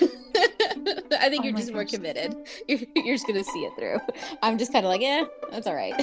[1.20, 1.74] I think oh you're just gosh.
[1.74, 2.34] more committed.
[2.68, 4.00] You're, you're just gonna see it through.
[4.42, 5.94] I'm just kind of like, yeah, that's all right.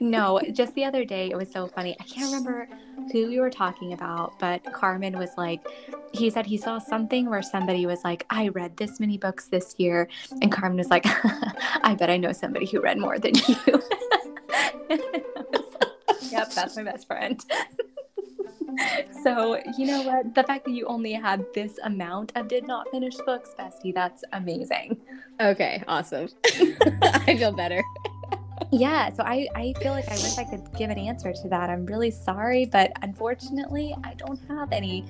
[0.00, 1.96] no, just the other day, it was so funny.
[2.00, 2.68] I can't remember
[3.12, 5.66] who we were talking about, but Carmen was like,
[6.12, 9.74] he said he saw something where somebody was like, I read this many books this
[9.78, 10.08] year.
[10.40, 13.82] And Carmen was like, I bet I know somebody who read more than you.
[16.30, 17.44] yep, that's my best friend.
[19.22, 20.34] so, you know what?
[20.34, 24.24] The fact that you only had this amount of did not finish books, bestie, that's
[24.32, 24.96] amazing.
[25.40, 26.28] Okay, awesome.
[27.02, 27.82] I feel better.
[28.70, 31.70] Yeah so I, I feel like i wish i could give an answer to that.
[31.70, 35.04] I'm really sorry but unfortunately i don't have any.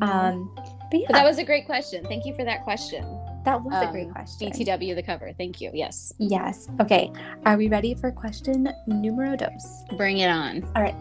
[0.00, 0.52] Um
[0.90, 1.06] but yeah.
[1.06, 2.04] But that was a great question.
[2.04, 3.04] Thank you for that question.
[3.44, 4.50] That was um, a great um, question.
[4.50, 5.32] Btw the cover.
[5.38, 5.70] Thank you.
[5.72, 6.12] Yes.
[6.18, 6.68] Yes.
[6.80, 7.12] Okay.
[7.46, 9.84] Are we ready for question numero dos?
[9.96, 10.64] Bring it on.
[10.74, 10.96] All right.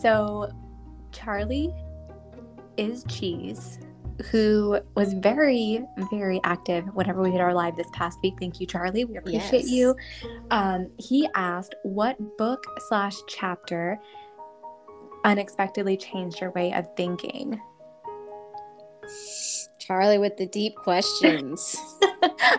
[0.00, 0.50] So
[1.12, 1.74] charlie
[2.76, 3.78] is cheese
[4.30, 8.34] who was very, very active whenever we did our live this past week.
[8.38, 9.04] Thank you, Charlie.
[9.04, 9.70] We appreciate yes.
[9.70, 9.96] you.
[10.50, 13.98] Um, he asked, What book slash chapter
[15.24, 17.60] unexpectedly changed your way of thinking?
[19.78, 21.76] Charlie with the deep questions.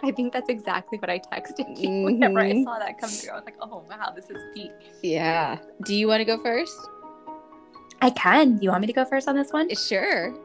[0.03, 2.03] I think that's exactly what I texted you mm-hmm.
[2.03, 3.31] whenever I saw that come through.
[3.31, 4.71] I was like, oh wow, this is deep.
[5.01, 5.59] Yeah.
[5.85, 6.77] Do you want to go first?
[8.01, 8.57] I can.
[8.57, 9.73] Do You want me to go first on this one?
[9.75, 10.35] Sure.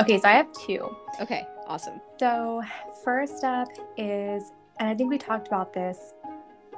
[0.00, 0.94] Okay, so I have two.
[1.20, 2.00] Okay, awesome.
[2.18, 2.62] So,
[3.04, 6.14] first up is, and I think we talked about this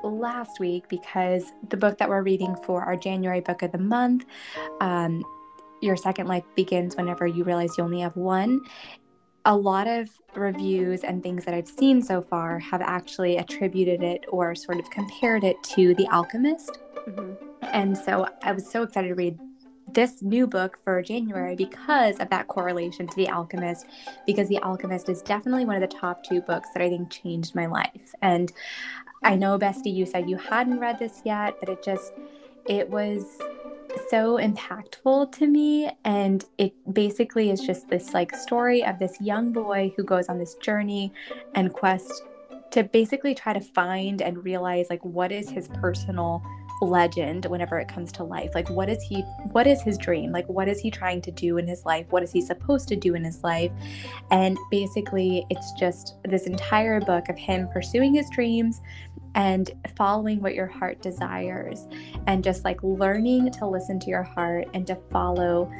[0.04, 4.26] last week because the book that we're reading for our January book of the month,
[4.80, 5.24] um,
[5.80, 8.60] Your Second Life Begins Whenever You Realize You Only Have One.
[9.46, 14.24] A lot of reviews and things that I've seen so far have actually attributed it
[14.28, 16.78] or sort of compared it to The Alchemist.
[17.08, 17.32] Mm-hmm.
[17.62, 19.38] And so I was so excited to read
[19.96, 23.86] this new book for January because of that correlation to The Alchemist,
[24.26, 27.54] because The Alchemist is definitely one of the top two books that I think changed
[27.54, 28.14] my life.
[28.20, 28.52] And
[29.24, 32.12] I know, Bestie, you said you hadn't read this yet, but it just,
[32.66, 33.38] it was
[34.10, 35.90] so impactful to me.
[36.04, 40.38] And it basically is just this like story of this young boy who goes on
[40.38, 41.10] this journey
[41.54, 42.22] and quest
[42.72, 46.44] to basically try to find and realize like what is his personal
[46.82, 48.50] legend whenever it comes to life.
[48.54, 49.22] Like what is he
[49.52, 50.32] what is his dream?
[50.32, 52.06] Like what is he trying to do in his life?
[52.10, 53.72] What is he supposed to do in his life?
[54.30, 58.80] And basically it's just this entire book of him pursuing his dreams
[59.34, 61.86] and following what your heart desires
[62.26, 65.70] and just like learning to listen to your heart and to follow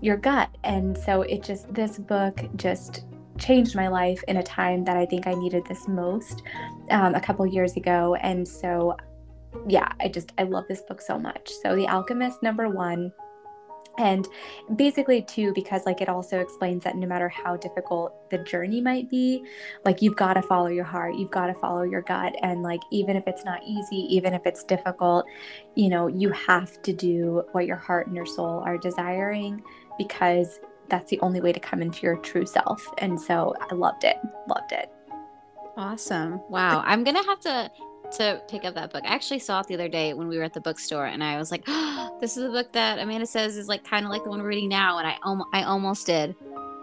[0.00, 0.50] your gut.
[0.64, 3.04] And so it just this book just
[3.38, 6.42] changed my life in a time that I think I needed this most
[6.90, 8.16] um, a couple years ago.
[8.16, 8.96] And so,
[9.66, 11.50] yeah, I just, I love this book so much.
[11.62, 13.12] So, The Alchemist, number one.
[13.98, 14.28] And
[14.76, 19.10] basically, too, because like it also explains that no matter how difficult the journey might
[19.10, 19.44] be,
[19.84, 22.36] like you've got to follow your heart, you've got to follow your gut.
[22.42, 25.26] And like, even if it's not easy, even if it's difficult,
[25.74, 29.62] you know, you have to do what your heart and your soul are desiring
[29.98, 32.86] because that's the only way to come into your true self.
[32.98, 34.16] And so I loved it.
[34.48, 34.90] Loved it.
[35.76, 36.40] Awesome.
[36.48, 36.82] Wow.
[36.86, 37.70] I'm going to have to
[38.12, 39.04] to pick up that book.
[39.04, 41.38] I actually saw it the other day when we were at the bookstore and I
[41.38, 44.24] was like, oh, this is a book that Amanda says is like kind of like
[44.24, 46.34] the one we're reading now and I om- I almost did.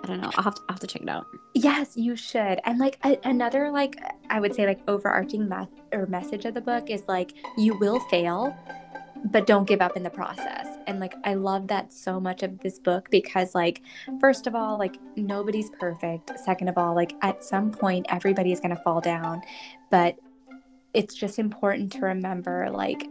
[0.03, 0.29] I don't know.
[0.35, 1.25] I'll have, to, I'll have to check it out.
[1.55, 2.59] Yes, you should.
[2.63, 3.97] And like a, another like
[4.29, 7.99] I would say like overarching math or message of the book is like you will
[8.01, 8.55] fail
[9.31, 10.67] but don't give up in the process.
[10.87, 13.81] And like I love that so much of this book because like
[14.19, 16.37] first of all, like nobody's perfect.
[16.39, 19.41] Second of all, like at some point everybody's going to fall down,
[19.89, 20.17] but
[20.95, 23.03] it's just important to remember like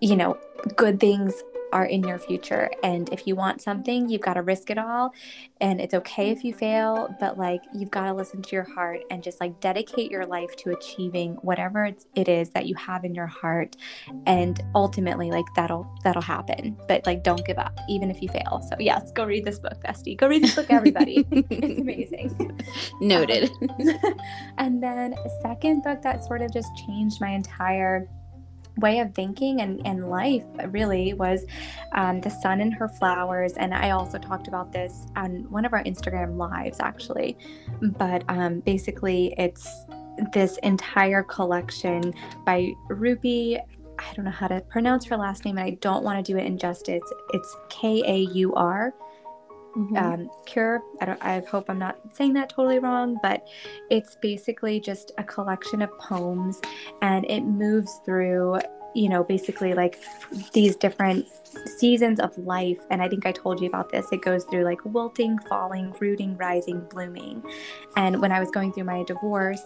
[0.00, 0.38] you know,
[0.76, 1.34] good things
[1.72, 2.70] are in your future.
[2.82, 5.12] And if you want something, you've got to risk it all.
[5.60, 9.00] And it's okay if you fail, but like you've got to listen to your heart
[9.10, 13.04] and just like dedicate your life to achieving whatever it's, it is that you have
[13.04, 13.76] in your heart.
[14.26, 16.76] And ultimately, like that'll that'll happen.
[16.88, 18.62] But like don't give up, even if you fail.
[18.68, 20.16] So yes, go read this book, Bestie.
[20.16, 21.26] Go read this book, everybody.
[21.30, 22.60] it's amazing.
[23.00, 23.50] Noted.
[23.62, 23.98] Um,
[24.58, 28.08] and then a second book that sort of just changed my entire
[28.78, 31.44] way of thinking and, and life really was
[31.92, 33.54] um, the sun and her flowers.
[33.54, 37.36] And i also talked about this on one of our instagram lives actually.
[37.80, 39.84] But um, basically it's
[40.32, 42.14] this entire collection
[42.44, 43.60] by rupi.
[43.98, 46.38] I don't know how to pronounce her last name and i don't want to do
[46.38, 47.02] it injustice.
[47.32, 48.94] It's k-a-u-r
[49.76, 49.96] Mm-hmm.
[49.96, 50.82] Um, cure.
[51.02, 51.22] I don't.
[51.22, 53.46] I hope I'm not saying that totally wrong, but
[53.90, 56.62] it's basically just a collection of poems,
[57.02, 58.60] and it moves through,
[58.94, 60.02] you know, basically like
[60.54, 61.26] these different
[61.78, 62.78] seasons of life.
[62.90, 64.06] And I think I told you about this.
[64.12, 67.42] It goes through like wilting, falling, rooting, rising, blooming.
[67.96, 69.60] And when I was going through my divorce,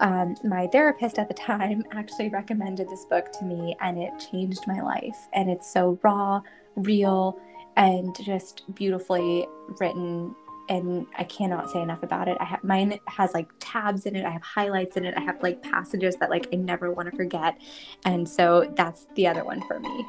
[0.00, 4.66] um, my therapist at the time actually recommended this book to me, and it changed
[4.66, 5.28] my life.
[5.34, 6.40] And it's so raw,
[6.74, 7.38] real
[7.76, 9.46] and just beautifully
[9.80, 10.34] written
[10.68, 12.36] and I cannot say enough about it.
[12.40, 14.24] I have mine has like tabs in it.
[14.24, 15.14] I have highlights in it.
[15.16, 17.60] I have like passages that like I never want to forget.
[18.04, 20.06] And so that's the other one for me.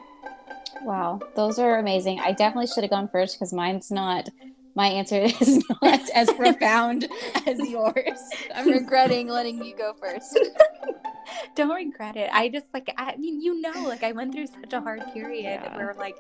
[0.84, 2.20] Wow, those are amazing.
[2.20, 4.30] I definitely should have gone first because mine's not
[4.76, 7.08] my answer is not as profound
[7.46, 8.20] as yours.
[8.54, 10.40] I'm regretting letting you go first.
[11.56, 12.30] Don't regret it.
[12.34, 15.62] I just like I mean, you know, like I went through such a hard period
[15.64, 15.78] yeah.
[15.78, 16.18] where like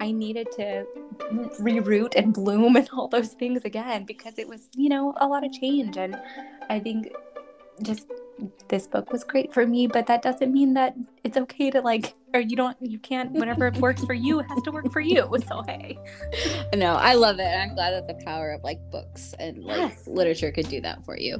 [0.00, 0.86] I needed to
[1.60, 5.44] reroot and bloom and all those things again because it was, you know, a lot
[5.44, 6.18] of change and
[6.68, 7.12] I think
[7.82, 8.08] just
[8.68, 12.14] this book was great for me, but that doesn't mean that it's okay to like,
[12.34, 15.26] or you don't, you can't, whatever it works for you, has to work for you.
[15.48, 15.98] So, hey.
[16.74, 17.48] No, I love it.
[17.48, 20.06] I'm glad that the power of like books and like yes.
[20.06, 21.38] literature could do that for you.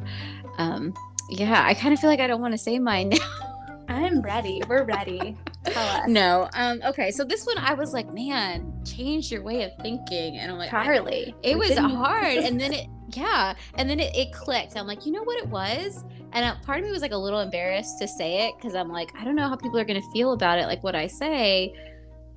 [0.58, 0.94] Um,
[1.30, 3.50] yeah, I kind of feel like I don't want to say mine now.
[3.88, 4.62] I'm ready.
[4.68, 5.36] We're ready.
[5.64, 6.08] Tell us.
[6.08, 6.48] No.
[6.54, 7.10] Um, okay.
[7.10, 10.38] So this one I was like, man, change your way of thinking.
[10.38, 11.34] And I'm like, Charlie.
[11.42, 12.38] It was hard.
[12.38, 13.54] and then it yeah.
[13.74, 14.76] And then it, it clicked.
[14.76, 16.04] I'm like, you know what it was?
[16.32, 18.88] And uh, part of me was like a little embarrassed to say it because I'm
[18.88, 21.72] like, I don't know how people are gonna feel about it, like what I say,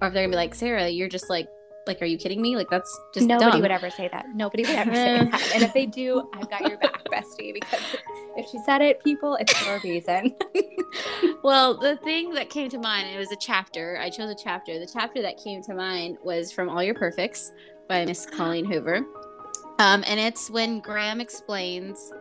[0.01, 1.47] or if they're gonna be like, Sarah, you're just like
[1.85, 2.55] like are you kidding me?
[2.55, 3.61] Like that's just nobody dumb.
[3.61, 4.27] would ever say that.
[4.33, 5.51] Nobody would ever say that.
[5.53, 7.81] And if they do i've got your back bestie because
[8.37, 10.35] if she said it people it's for a reason.
[11.43, 13.97] Well the thing that came to mind it was a chapter.
[13.99, 14.79] I chose a chapter.
[14.79, 17.51] The chapter that came to mind was from all your perfects
[17.89, 19.01] by miss colleen hoover.
[19.79, 22.13] Um, and it's when graham explains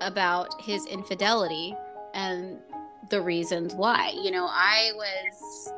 [0.00, 1.74] about his infidelity
[2.14, 2.58] and
[3.10, 5.72] the reasons why you know i was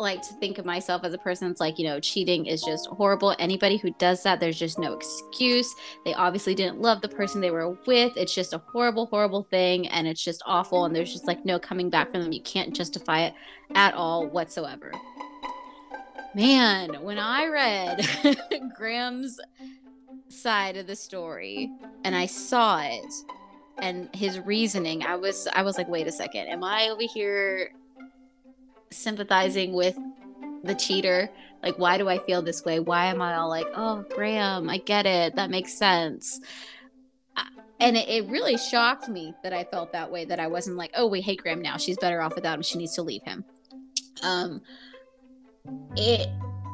[0.00, 2.86] like to think of myself as a person that's like, you know, cheating is just
[2.88, 3.34] horrible.
[3.38, 5.74] Anybody who does that, there's just no excuse.
[6.04, 8.16] They obviously didn't love the person they were with.
[8.16, 9.88] It's just a horrible, horrible thing.
[9.88, 10.84] And it's just awful.
[10.84, 12.32] And there's just like no coming back from them.
[12.32, 13.34] You can't justify it
[13.74, 14.92] at all whatsoever.
[16.34, 18.38] Man, when I read
[18.76, 19.40] Graham's
[20.28, 21.70] side of the story
[22.04, 23.12] and I saw it
[23.78, 27.70] and his reasoning, I was I was like, wait a second, am I over here
[28.90, 29.96] sympathizing with
[30.64, 31.30] the cheater.
[31.62, 32.80] Like, why do I feel this way?
[32.80, 35.36] Why am I all like, oh, Graham, I get it.
[35.36, 36.40] That makes sense.
[37.80, 40.90] And it, it really shocked me that I felt that way, that I wasn't like,
[40.96, 41.76] oh, we hate Graham now.
[41.76, 42.62] She's better off without him.
[42.62, 43.44] She needs to leave him.
[44.22, 44.60] Um,
[45.96, 46.28] it,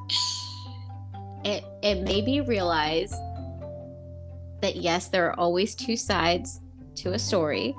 [1.45, 3.15] it, it made me realize
[4.65, 6.61] that yes, there are always two sides
[6.97, 7.77] to a story.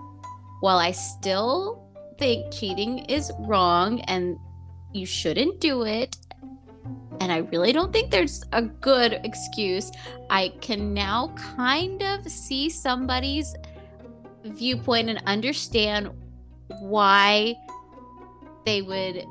[0.60, 1.84] While I still
[2.20, 4.38] think cheating is wrong and
[4.94, 6.16] you shouldn't do it,
[7.20, 9.92] and I really don't think there's a good excuse,
[10.30, 13.56] I can now kind of see somebody's
[14.44, 16.12] viewpoint and understand
[16.68, 17.56] why
[18.64, 19.26] they would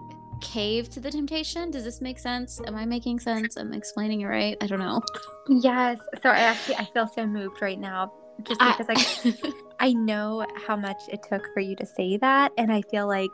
[0.44, 1.70] cave to the temptation.
[1.70, 2.60] Does this make sense?
[2.66, 3.56] Am I making sense?
[3.56, 4.56] Am I explaining it right?
[4.60, 5.02] I don't know.
[5.48, 5.98] Yes.
[6.22, 10.76] So I actually I feel so moved right now just because I I know how
[10.76, 13.30] much it took for you to say that and I feel like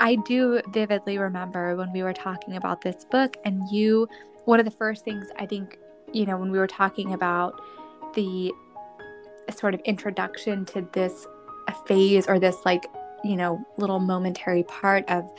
[0.00, 4.08] I do vividly remember when we were talking about this book and you
[4.44, 5.78] one of the first things I think,
[6.12, 7.60] you know, when we were talking about
[8.14, 8.52] the
[9.56, 11.26] sort of introduction to this
[11.86, 12.86] phase or this like
[13.24, 15.30] you know little momentary part of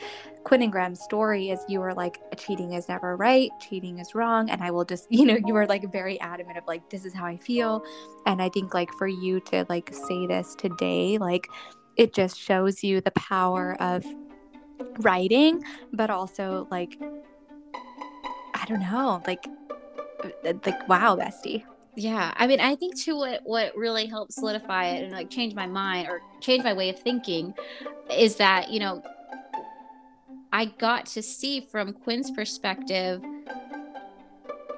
[0.46, 4.48] Quinn and Graham's story is you were like, cheating is never right, cheating is wrong.
[4.48, 7.12] And I will just, you know, you were like very adamant of like, this is
[7.12, 7.82] how I feel.
[8.26, 11.48] And I think like for you to like say this today, like
[11.96, 14.06] it just shows you the power of
[15.00, 16.96] writing, but also like,
[18.54, 19.44] I don't know, like,
[20.22, 21.64] uh, like, wow, bestie.
[21.96, 25.54] Yeah, I mean, I think too what what really helped solidify it and like change
[25.54, 27.54] my mind or change my way of thinking
[28.10, 29.02] is that you know
[30.56, 33.22] I got to see from Quinn's perspective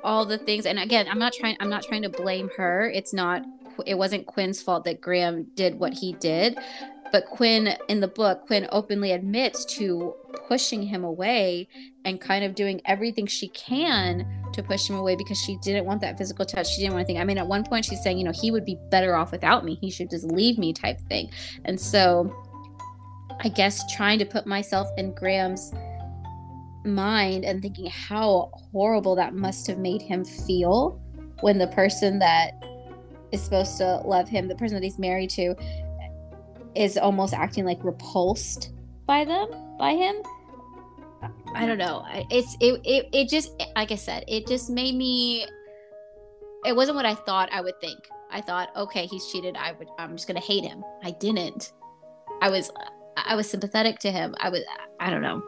[0.03, 2.91] all the things and again I'm not trying I'm not trying to blame her.
[2.91, 3.43] It's not
[3.87, 6.59] it wasn't Quinn's fault that Graham did what he did
[7.13, 10.17] but Quinn in the book Quinn openly admits to
[10.49, 11.69] pushing him away
[12.05, 16.01] and kind of doing everything she can to push him away because she didn't want
[16.01, 16.75] that physical touch.
[16.75, 17.23] She didn't want anything.
[17.23, 19.65] I mean at one point she's saying you know he would be better off without
[19.65, 19.77] me.
[19.77, 21.31] He should just leave me type thing.
[21.65, 22.35] And so
[23.41, 25.73] I guess trying to put myself in Graham's
[26.85, 31.01] mind and thinking how horrible that must have made him feel
[31.41, 32.53] when the person that
[33.33, 35.55] is supposed to love him, the person that he's married to,
[36.75, 38.73] is almost acting like repulsed
[39.07, 40.17] by them, by him.
[41.55, 42.05] I don't know.
[42.31, 45.47] It's it, it it just like I said, it just made me
[46.65, 47.99] it wasn't what I thought I would think.
[48.31, 49.57] I thought, okay, he's cheated.
[49.57, 50.85] I would I'm just going to hate him.
[51.03, 51.73] I didn't.
[52.43, 52.71] I was
[53.27, 54.35] I was sympathetic to him.
[54.39, 54.63] I was,
[55.01, 55.43] I don't know.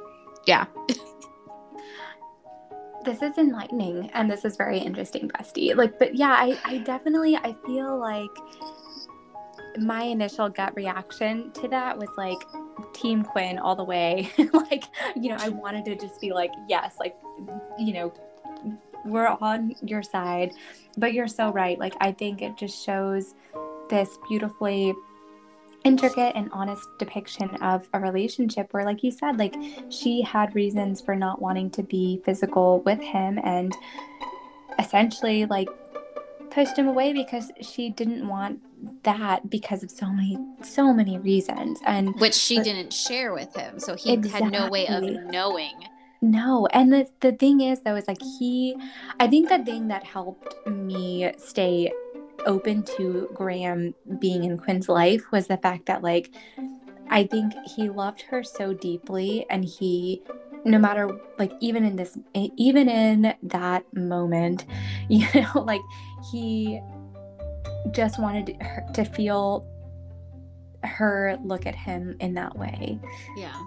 [0.47, 0.67] Yeah.
[3.05, 5.75] this is enlightening and this is very interesting, bestie.
[5.75, 8.31] Like, but yeah, I, I definitely, I feel like
[9.79, 12.39] my initial gut reaction to that was like
[12.93, 16.97] team quinn all the way like you know i wanted to just be like yes
[16.99, 17.17] like
[17.79, 18.13] you know
[19.05, 20.53] we're on your side
[20.97, 23.35] but you're so right like i think it just shows
[23.89, 24.93] this beautifully
[25.85, 29.55] intricate and honest depiction of a relationship where like you said like
[29.89, 33.75] she had reasons for not wanting to be physical with him and
[34.79, 35.69] essentially like
[36.51, 38.61] pushed him away because she didn't want
[39.05, 41.81] that because of so many so many reasons.
[41.87, 43.79] And which she but, didn't share with him.
[43.79, 44.45] So he exactly.
[44.45, 45.75] had no way of knowing.
[46.21, 46.67] No.
[46.73, 48.77] And the the thing is though is like he
[49.19, 51.91] i think the thing that helped me stay
[52.47, 56.31] open to Graham being in Quinn's life was the fact that, like,
[57.09, 60.23] I think he loved her so deeply, and he,
[60.65, 64.67] no matter, like, even in this, even in that moment,
[65.09, 65.83] you know, like,
[66.31, 66.81] he
[67.93, 69.67] just wanted her to feel
[70.85, 72.99] her look at him in that way.
[73.37, 73.63] Yeah.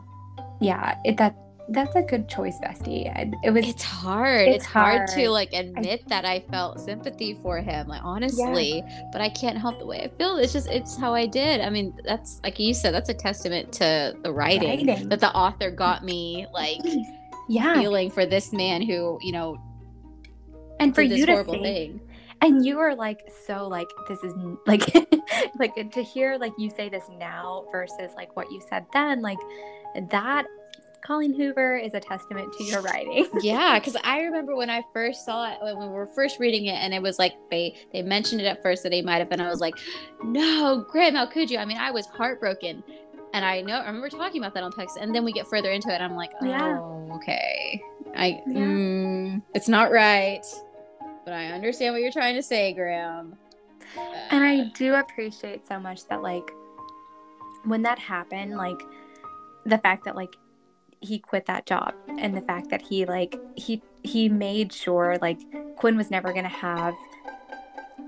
[0.61, 0.97] Yeah.
[1.03, 1.35] It, that
[1.69, 3.07] that's a good choice, bestie.
[3.43, 3.67] It was.
[3.67, 4.47] It's hard.
[4.47, 4.97] It's, it's hard.
[4.97, 5.09] hard.
[5.09, 7.87] to like admit I, that I felt sympathy for him.
[7.87, 9.09] Like honestly, yeah.
[9.11, 10.37] but I can't help the way I feel.
[10.37, 11.61] It's just it's how I did.
[11.61, 12.93] I mean, that's like you said.
[12.93, 15.09] That's a testament to the writing, writing.
[15.09, 17.01] that the author got me like mm-hmm.
[17.47, 19.57] yeah feeling for this man who you know
[20.79, 22.01] and for you to say, thing.
[22.41, 24.33] And you were like so like this is
[24.67, 24.93] like
[25.57, 29.39] like to hear like you say this now versus like what you said then like
[30.09, 30.45] that
[31.05, 33.27] Colleen Hoover is a testament to your writing.
[33.41, 36.75] yeah, because I remember when I first saw it when we were first reading it,
[36.75, 39.41] and it was like they they mentioned it at first that they might have been.
[39.41, 39.75] I was like,
[40.23, 41.57] no, Graham, how could you?
[41.57, 42.83] I mean, I was heartbroken,
[43.33, 45.71] and I know I remember talking about that on text, and then we get further
[45.71, 47.15] into it, I'm like, oh, yeah.
[47.15, 47.83] okay,
[48.15, 48.57] I yeah.
[48.59, 50.45] mm, it's not right,
[51.25, 53.35] but I understand what you're trying to say, Graham.
[54.31, 56.49] And I do appreciate so much that like
[57.65, 58.81] when that happened, like
[59.65, 60.35] the fact that like
[61.03, 65.39] he quit that job and the fact that he like he he made sure like
[65.75, 66.95] Quinn was never going to have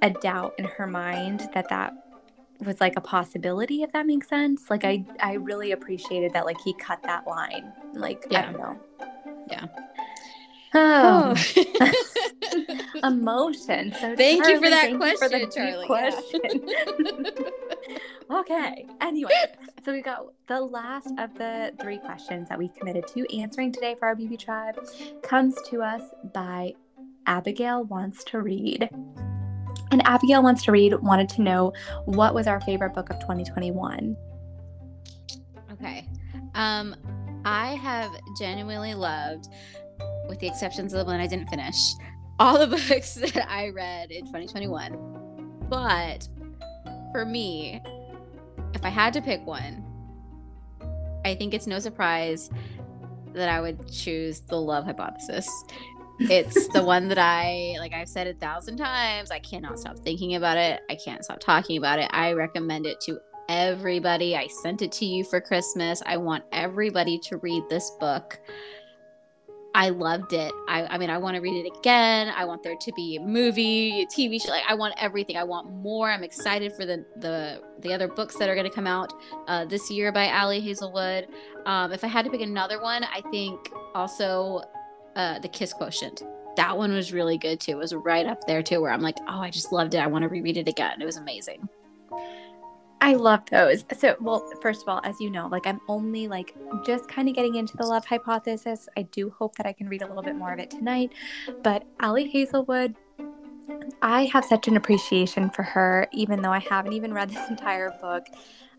[0.01, 1.93] a doubt in her mind that that
[2.65, 6.59] was like a possibility if that makes sense like i i really appreciated that like
[6.61, 8.39] he cut that line like yeah.
[8.39, 8.79] i don't know
[9.49, 9.65] yeah
[10.73, 11.35] oh,
[13.03, 16.41] emotion so thank charlie, you for that question for charlie question.
[16.65, 17.31] Yeah.
[18.31, 19.31] okay anyway
[19.83, 23.95] so we got the last of the three questions that we committed to answering today
[23.97, 24.75] for our bb tribe
[25.21, 26.01] comes to us
[26.33, 26.73] by
[27.27, 28.89] abigail wants to read
[29.91, 31.73] and Abigail wants to read, wanted to know
[32.05, 34.17] what was our favorite book of 2021.
[35.71, 36.07] Okay.
[36.53, 36.95] Um,
[37.45, 39.47] I have genuinely loved,
[40.27, 41.77] with the exceptions of the one I didn't finish,
[42.39, 45.67] all the books that I read in 2021.
[45.69, 46.27] But
[47.11, 47.81] for me,
[48.85, 49.83] I had to pick one,
[51.25, 52.49] I think it's no surprise
[53.33, 55.49] that I would choose The Love Hypothesis
[56.19, 59.31] it's the one that I like I've said a thousand times.
[59.31, 60.81] I cannot stop thinking about it.
[60.89, 62.09] I can't stop talking about it.
[62.11, 63.19] I recommend it to
[63.49, 64.35] everybody.
[64.35, 66.01] I sent it to you for Christmas.
[66.05, 68.39] I want everybody to read this book.
[69.75, 70.53] I loved it.
[70.69, 72.31] I, I mean, I want to read it again.
[72.33, 74.49] I want there to be a movie, a TV show.
[74.49, 75.35] Like, I want everything.
[75.35, 76.09] I want more.
[76.09, 79.11] I'm excited for the the the other books that are going to come out
[79.49, 81.27] uh, this year by Ali Hazelwood.
[81.65, 84.61] Um, if I had to pick another one, I think also
[85.17, 86.23] uh, the Kiss Quotient.
[86.55, 87.73] That one was really good too.
[87.73, 89.97] It was right up there too, where I'm like, oh, I just loved it.
[89.97, 91.01] I want to reread it again.
[91.01, 91.67] It was amazing.
[93.05, 93.85] I love those.
[93.95, 97.35] So, well, first of all, as you know, like I'm only like just kind of
[97.35, 98.89] getting into the love hypothesis.
[98.97, 101.13] I do hope that I can read a little bit more of it tonight.
[101.61, 102.95] But Ali Hazelwood,
[104.01, 107.91] I have such an appreciation for her, even though I haven't even read this entire
[108.01, 108.25] book.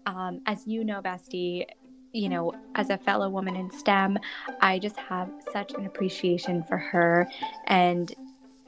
[0.07, 1.65] Um, as you know, Bestie,
[2.13, 4.19] you know, as a fellow woman in STEM,
[4.61, 7.31] I just have such an appreciation for her.
[7.69, 8.13] And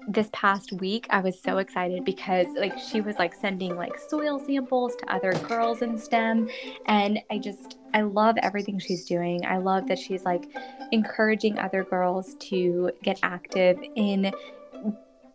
[0.08, 4.38] this past week, I was so excited because, like, she was like sending like soil
[4.38, 6.48] samples to other girls in STEM.
[6.86, 9.44] And I just, I love everything she's doing.
[9.44, 10.46] I love that she's like
[10.92, 14.32] encouraging other girls to get active in,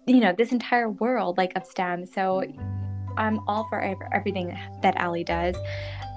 [0.07, 2.07] you know, this entire world like of STEM.
[2.07, 2.43] So
[3.15, 3.79] I'm all for
[4.11, 5.55] everything that Ali does.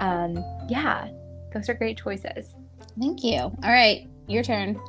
[0.01, 1.09] Um, yeah,
[1.53, 2.55] those are great choices.
[2.99, 3.37] Thank you.
[3.39, 4.81] All right, your turn.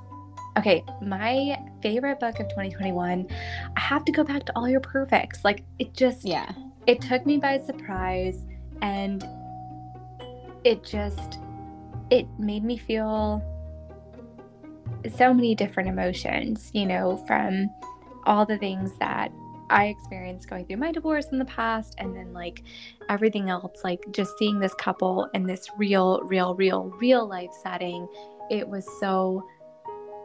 [0.58, 3.28] Okay, my favorite book of 2021,
[3.76, 5.46] I have to go back to All Your Perfects.
[5.46, 6.52] Like it just yeah.
[6.88, 8.44] It took me by surprise
[8.82, 9.24] and
[10.64, 11.38] it just
[12.10, 13.44] it made me feel
[15.16, 17.70] so many different emotions, you know, from
[18.26, 19.32] all the things that
[19.70, 22.64] I experienced going through my divorce in the past and then like
[23.10, 28.08] everything else, like just seeing this couple in this real, real, real, real life setting,
[28.50, 29.46] it was so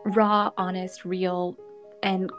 [0.05, 1.57] raw, honest, real.
[2.03, 2.31] And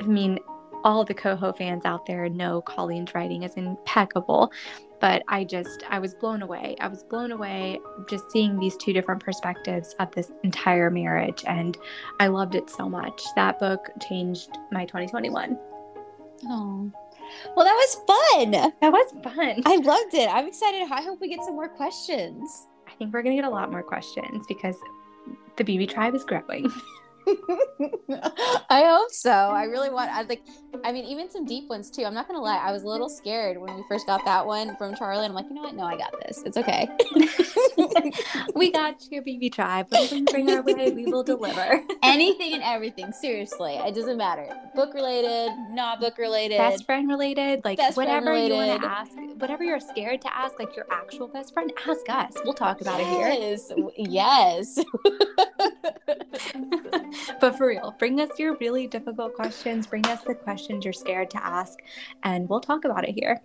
[0.00, 0.38] I mean,
[0.84, 4.52] all the Coho fans out there know Colleen's writing is impeccable.
[5.00, 6.74] But I just, I was blown away.
[6.80, 7.78] I was blown away
[8.10, 11.44] just seeing these two different perspectives of this entire marriage.
[11.46, 11.78] And
[12.18, 13.22] I loved it so much.
[13.36, 15.56] That book changed my 2021.
[16.46, 16.90] Oh.
[17.54, 18.50] Well, that was fun.
[18.50, 19.62] That was fun.
[19.66, 20.28] I loved it.
[20.30, 20.88] I'm excited.
[20.90, 22.66] I hope we get some more questions.
[22.88, 24.76] I think we're going to get a lot more questions because
[25.56, 26.72] the BB tribe is growing.
[28.70, 29.30] I hope so.
[29.30, 30.10] I really want.
[30.10, 30.42] I like.
[30.84, 32.04] I mean, even some deep ones too.
[32.04, 32.56] I'm not gonna lie.
[32.56, 35.24] I was a little scared when we first got that one from Charlie.
[35.24, 35.74] And I'm like, you know what?
[35.74, 36.42] No, I got this.
[36.44, 36.88] It's okay.
[38.54, 39.86] we got your BB tribe.
[39.90, 41.82] Whatever you bring our way, we will deliver.
[42.02, 43.12] Anything and everything.
[43.12, 44.48] Seriously, it doesn't matter.
[44.74, 49.12] Book related, not book related, best friend related, like best whatever you want to ask,
[49.36, 52.32] whatever you're scared to ask, like your actual best friend, ask us.
[52.44, 53.70] We'll talk about yes.
[53.70, 53.90] it here.
[53.96, 54.78] Yes.
[57.40, 59.86] but for real, bring us your really difficult questions.
[59.86, 61.78] Bring us the questions you're scared to ask,
[62.22, 63.40] and we'll talk about it here.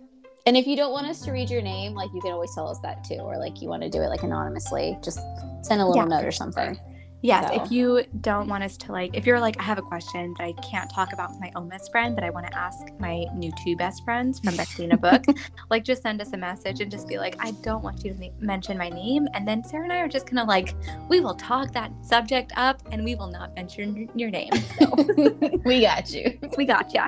[0.46, 2.68] And if you don't want us to read your name, like you can always tell
[2.68, 5.18] us that too, or like you want to do it like anonymously, just
[5.62, 6.78] send a little yeah, note or something.
[7.22, 7.64] Yes, so.
[7.64, 10.44] if you don't want us to like, if you're like, I have a question that
[10.44, 13.24] I can't talk about with my own best friend, but I want to ask my
[13.34, 15.24] new two best friends from Bestie in a Book,
[15.70, 18.30] like just send us a message and just be like, I don't want you to
[18.38, 19.26] mention my name.
[19.32, 20.74] And then Sarah and I are just gonna like,
[21.08, 24.52] we will talk that subject up and we will not mention your name.
[24.78, 24.94] So
[25.64, 26.38] we got you.
[26.58, 27.04] We got you.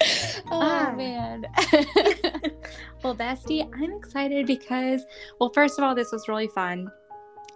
[0.50, 0.94] oh ah.
[0.96, 1.46] man.
[3.02, 5.04] well, Bestie, I'm excited because,
[5.40, 6.90] well, first of all, this was really fun.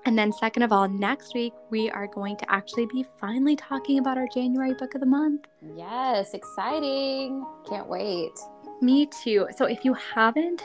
[0.06, 3.98] And then, second of all, next week we are going to actually be finally talking
[3.98, 5.46] about our January book of the month.
[5.76, 7.44] Yes, exciting.
[7.68, 8.32] Can't wait.
[8.80, 9.46] Me too.
[9.56, 10.62] So, if you haven't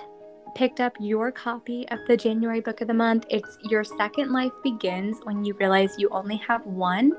[0.55, 3.25] picked up your copy of the January book of the month.
[3.29, 7.11] It's Your Second Life Begins When You Realize You Only Have One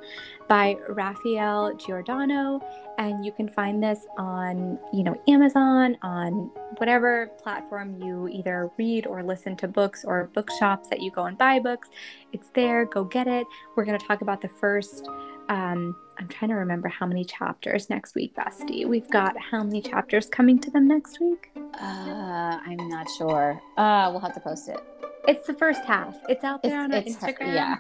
[0.48, 2.60] by Raphael Giordano.
[2.96, 9.06] And you can find this on, you know, Amazon, on whatever platform you either read
[9.06, 11.90] or listen to books or bookshops that you go and buy books.
[12.32, 12.86] It's there.
[12.86, 13.46] Go get it.
[13.76, 15.06] We're going to talk about the first
[15.50, 18.86] um, I'm trying to remember how many chapters next week, Bestie.
[18.86, 21.50] We've got how many chapters coming to them next week?
[21.56, 23.60] Uh, I'm not sure.
[23.76, 24.80] Uh, we'll have to post it.
[25.28, 26.16] It's the first half.
[26.28, 27.54] It's out there It's- on our it's her- Instagram.
[27.54, 27.76] yeah.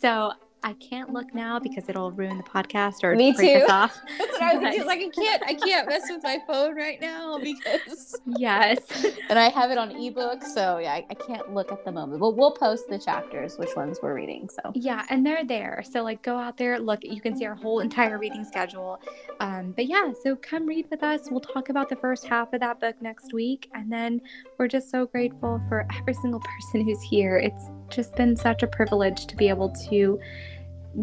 [0.00, 0.32] So
[0.64, 3.64] I can't look now because it'll ruin the podcast or Me break too.
[3.64, 4.00] us off.
[4.18, 4.86] That's what I was thinking.
[4.86, 8.78] Like, I can't, I can't mess with my phone right now because, yes.
[9.28, 12.20] and I have it on ebook, so yeah, I, I can't look at the moment.
[12.20, 14.48] But we'll post the chapters, which ones we're reading.
[14.48, 15.82] So Yeah, and they're there.
[15.90, 19.00] So like go out there, look, you can see our whole entire reading schedule.
[19.40, 21.28] Um, but yeah, so come read with us.
[21.30, 23.68] We'll talk about the first half of that book next week.
[23.74, 24.20] And then
[24.58, 27.38] we're just so grateful for every single person who's here.
[27.38, 30.18] It's just been such a privilege to be able to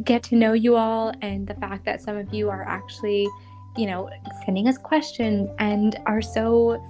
[0.04, 3.28] get to know you all and the fact that some of you are actually,
[3.78, 4.10] you know,
[4.46, 6.84] sending us questions and are so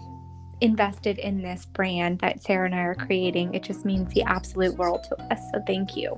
[0.62, 3.54] invested in this brand that Sarah and I are creating.
[3.54, 5.40] It just means the absolute world to us.
[5.54, 6.16] So thank you.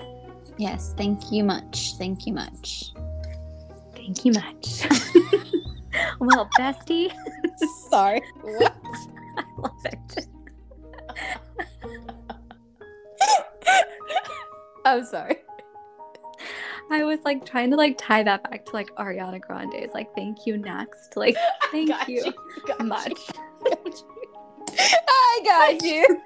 [0.57, 1.93] yes, thank you much.
[1.97, 2.93] Thank you much.
[3.95, 4.87] Thank you much.
[6.19, 7.11] well, bestie,
[7.89, 8.21] Sorry.
[8.41, 8.73] What?
[9.37, 10.27] I love it.
[14.85, 15.37] I'm sorry.
[16.91, 20.45] I was like trying to like tie that back to like Ariana Grande's like thank
[20.45, 21.15] you next.
[21.15, 21.37] Like
[21.71, 22.33] thank you,
[22.67, 23.13] Got much.
[24.77, 26.21] I got you.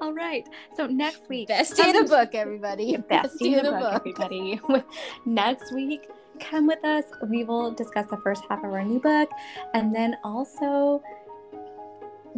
[0.00, 0.48] All right.
[0.76, 2.96] So next week, Bestie um in a book, everybody.
[2.96, 4.60] bestie in a book, everybody.
[5.26, 6.08] next week,
[6.40, 7.04] come with us.
[7.28, 9.28] We will discuss the first half of our new book,
[9.74, 11.02] and then also,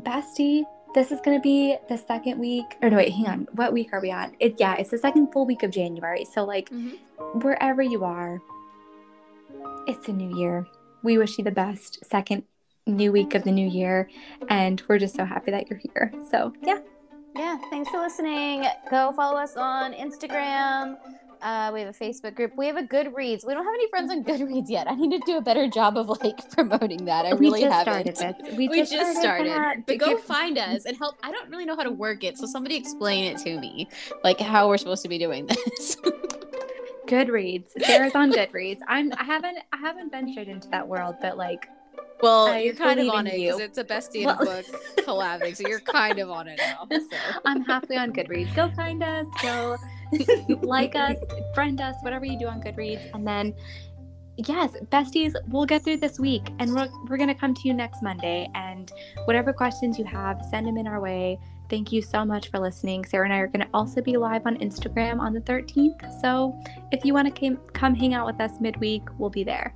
[0.01, 0.65] bestie.
[0.94, 2.76] This is going to be the second week.
[2.82, 3.48] Or no, wait, hang on.
[3.52, 4.34] What week are we on?
[4.40, 6.24] It yeah, it's the second full week of January.
[6.24, 6.68] So like.
[6.70, 6.98] Mhm.
[7.44, 8.40] wherever you are,
[9.86, 10.66] it's a new year.
[11.02, 12.42] We wish you the best second
[12.86, 14.08] new week of the new year,
[14.48, 16.12] and we're just so happy that you're here.
[16.30, 16.78] So, yeah,
[17.36, 18.64] Yeah, thanks for listening.
[18.90, 20.96] Go follow us on Instagram.
[21.42, 22.52] Uh, we have a Facebook group.
[22.56, 23.46] We have a Goodreads.
[23.46, 24.90] We don't have any friends on Goodreads yet.
[24.90, 27.26] I need to do a better job of like promoting that.
[27.26, 28.16] I really haven't.
[28.16, 28.56] started this.
[28.56, 29.86] We, just started, that.
[29.86, 31.16] but go find us and help.
[31.22, 33.88] I don't really know how to work it, so somebody explain it to me,
[34.22, 35.96] like how we're supposed to be doing this.
[37.06, 37.70] Goodreads.
[37.82, 38.78] Sarah's on Goodreads.
[38.86, 39.12] I'm.
[39.14, 39.58] I haven't.
[39.72, 41.68] I haven't ventured into that world, but like,
[42.22, 44.66] well, I you're kind of on it because it's a bestie Well- a book
[44.98, 46.86] collabing, so you're kind of on it now.
[47.10, 47.16] So.
[47.44, 48.55] I'm halfway on Goodreads.
[48.55, 49.26] Go find us.
[49.42, 49.76] Go
[50.62, 51.16] like us,
[51.55, 53.55] friend us, whatever you do on Goodreads, and then.
[54.36, 57.74] Yes, besties, we'll get through this week and we're, we're going to come to you
[57.74, 58.48] next Monday.
[58.55, 58.90] And
[59.26, 61.38] whatever questions you have, send them in our way.
[61.68, 63.05] Thank you so much for listening.
[63.05, 66.20] Sarah and I are going to also be live on Instagram on the 13th.
[66.20, 66.59] So
[66.90, 69.74] if you want to come hang out with us midweek, we'll be there.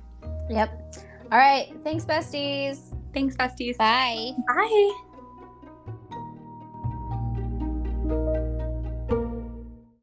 [0.49, 0.95] Yep.
[1.31, 1.73] All right.
[1.83, 2.95] Thanks, besties.
[3.13, 3.77] Thanks, besties.
[3.77, 4.31] Bye.
[4.47, 4.93] Bye.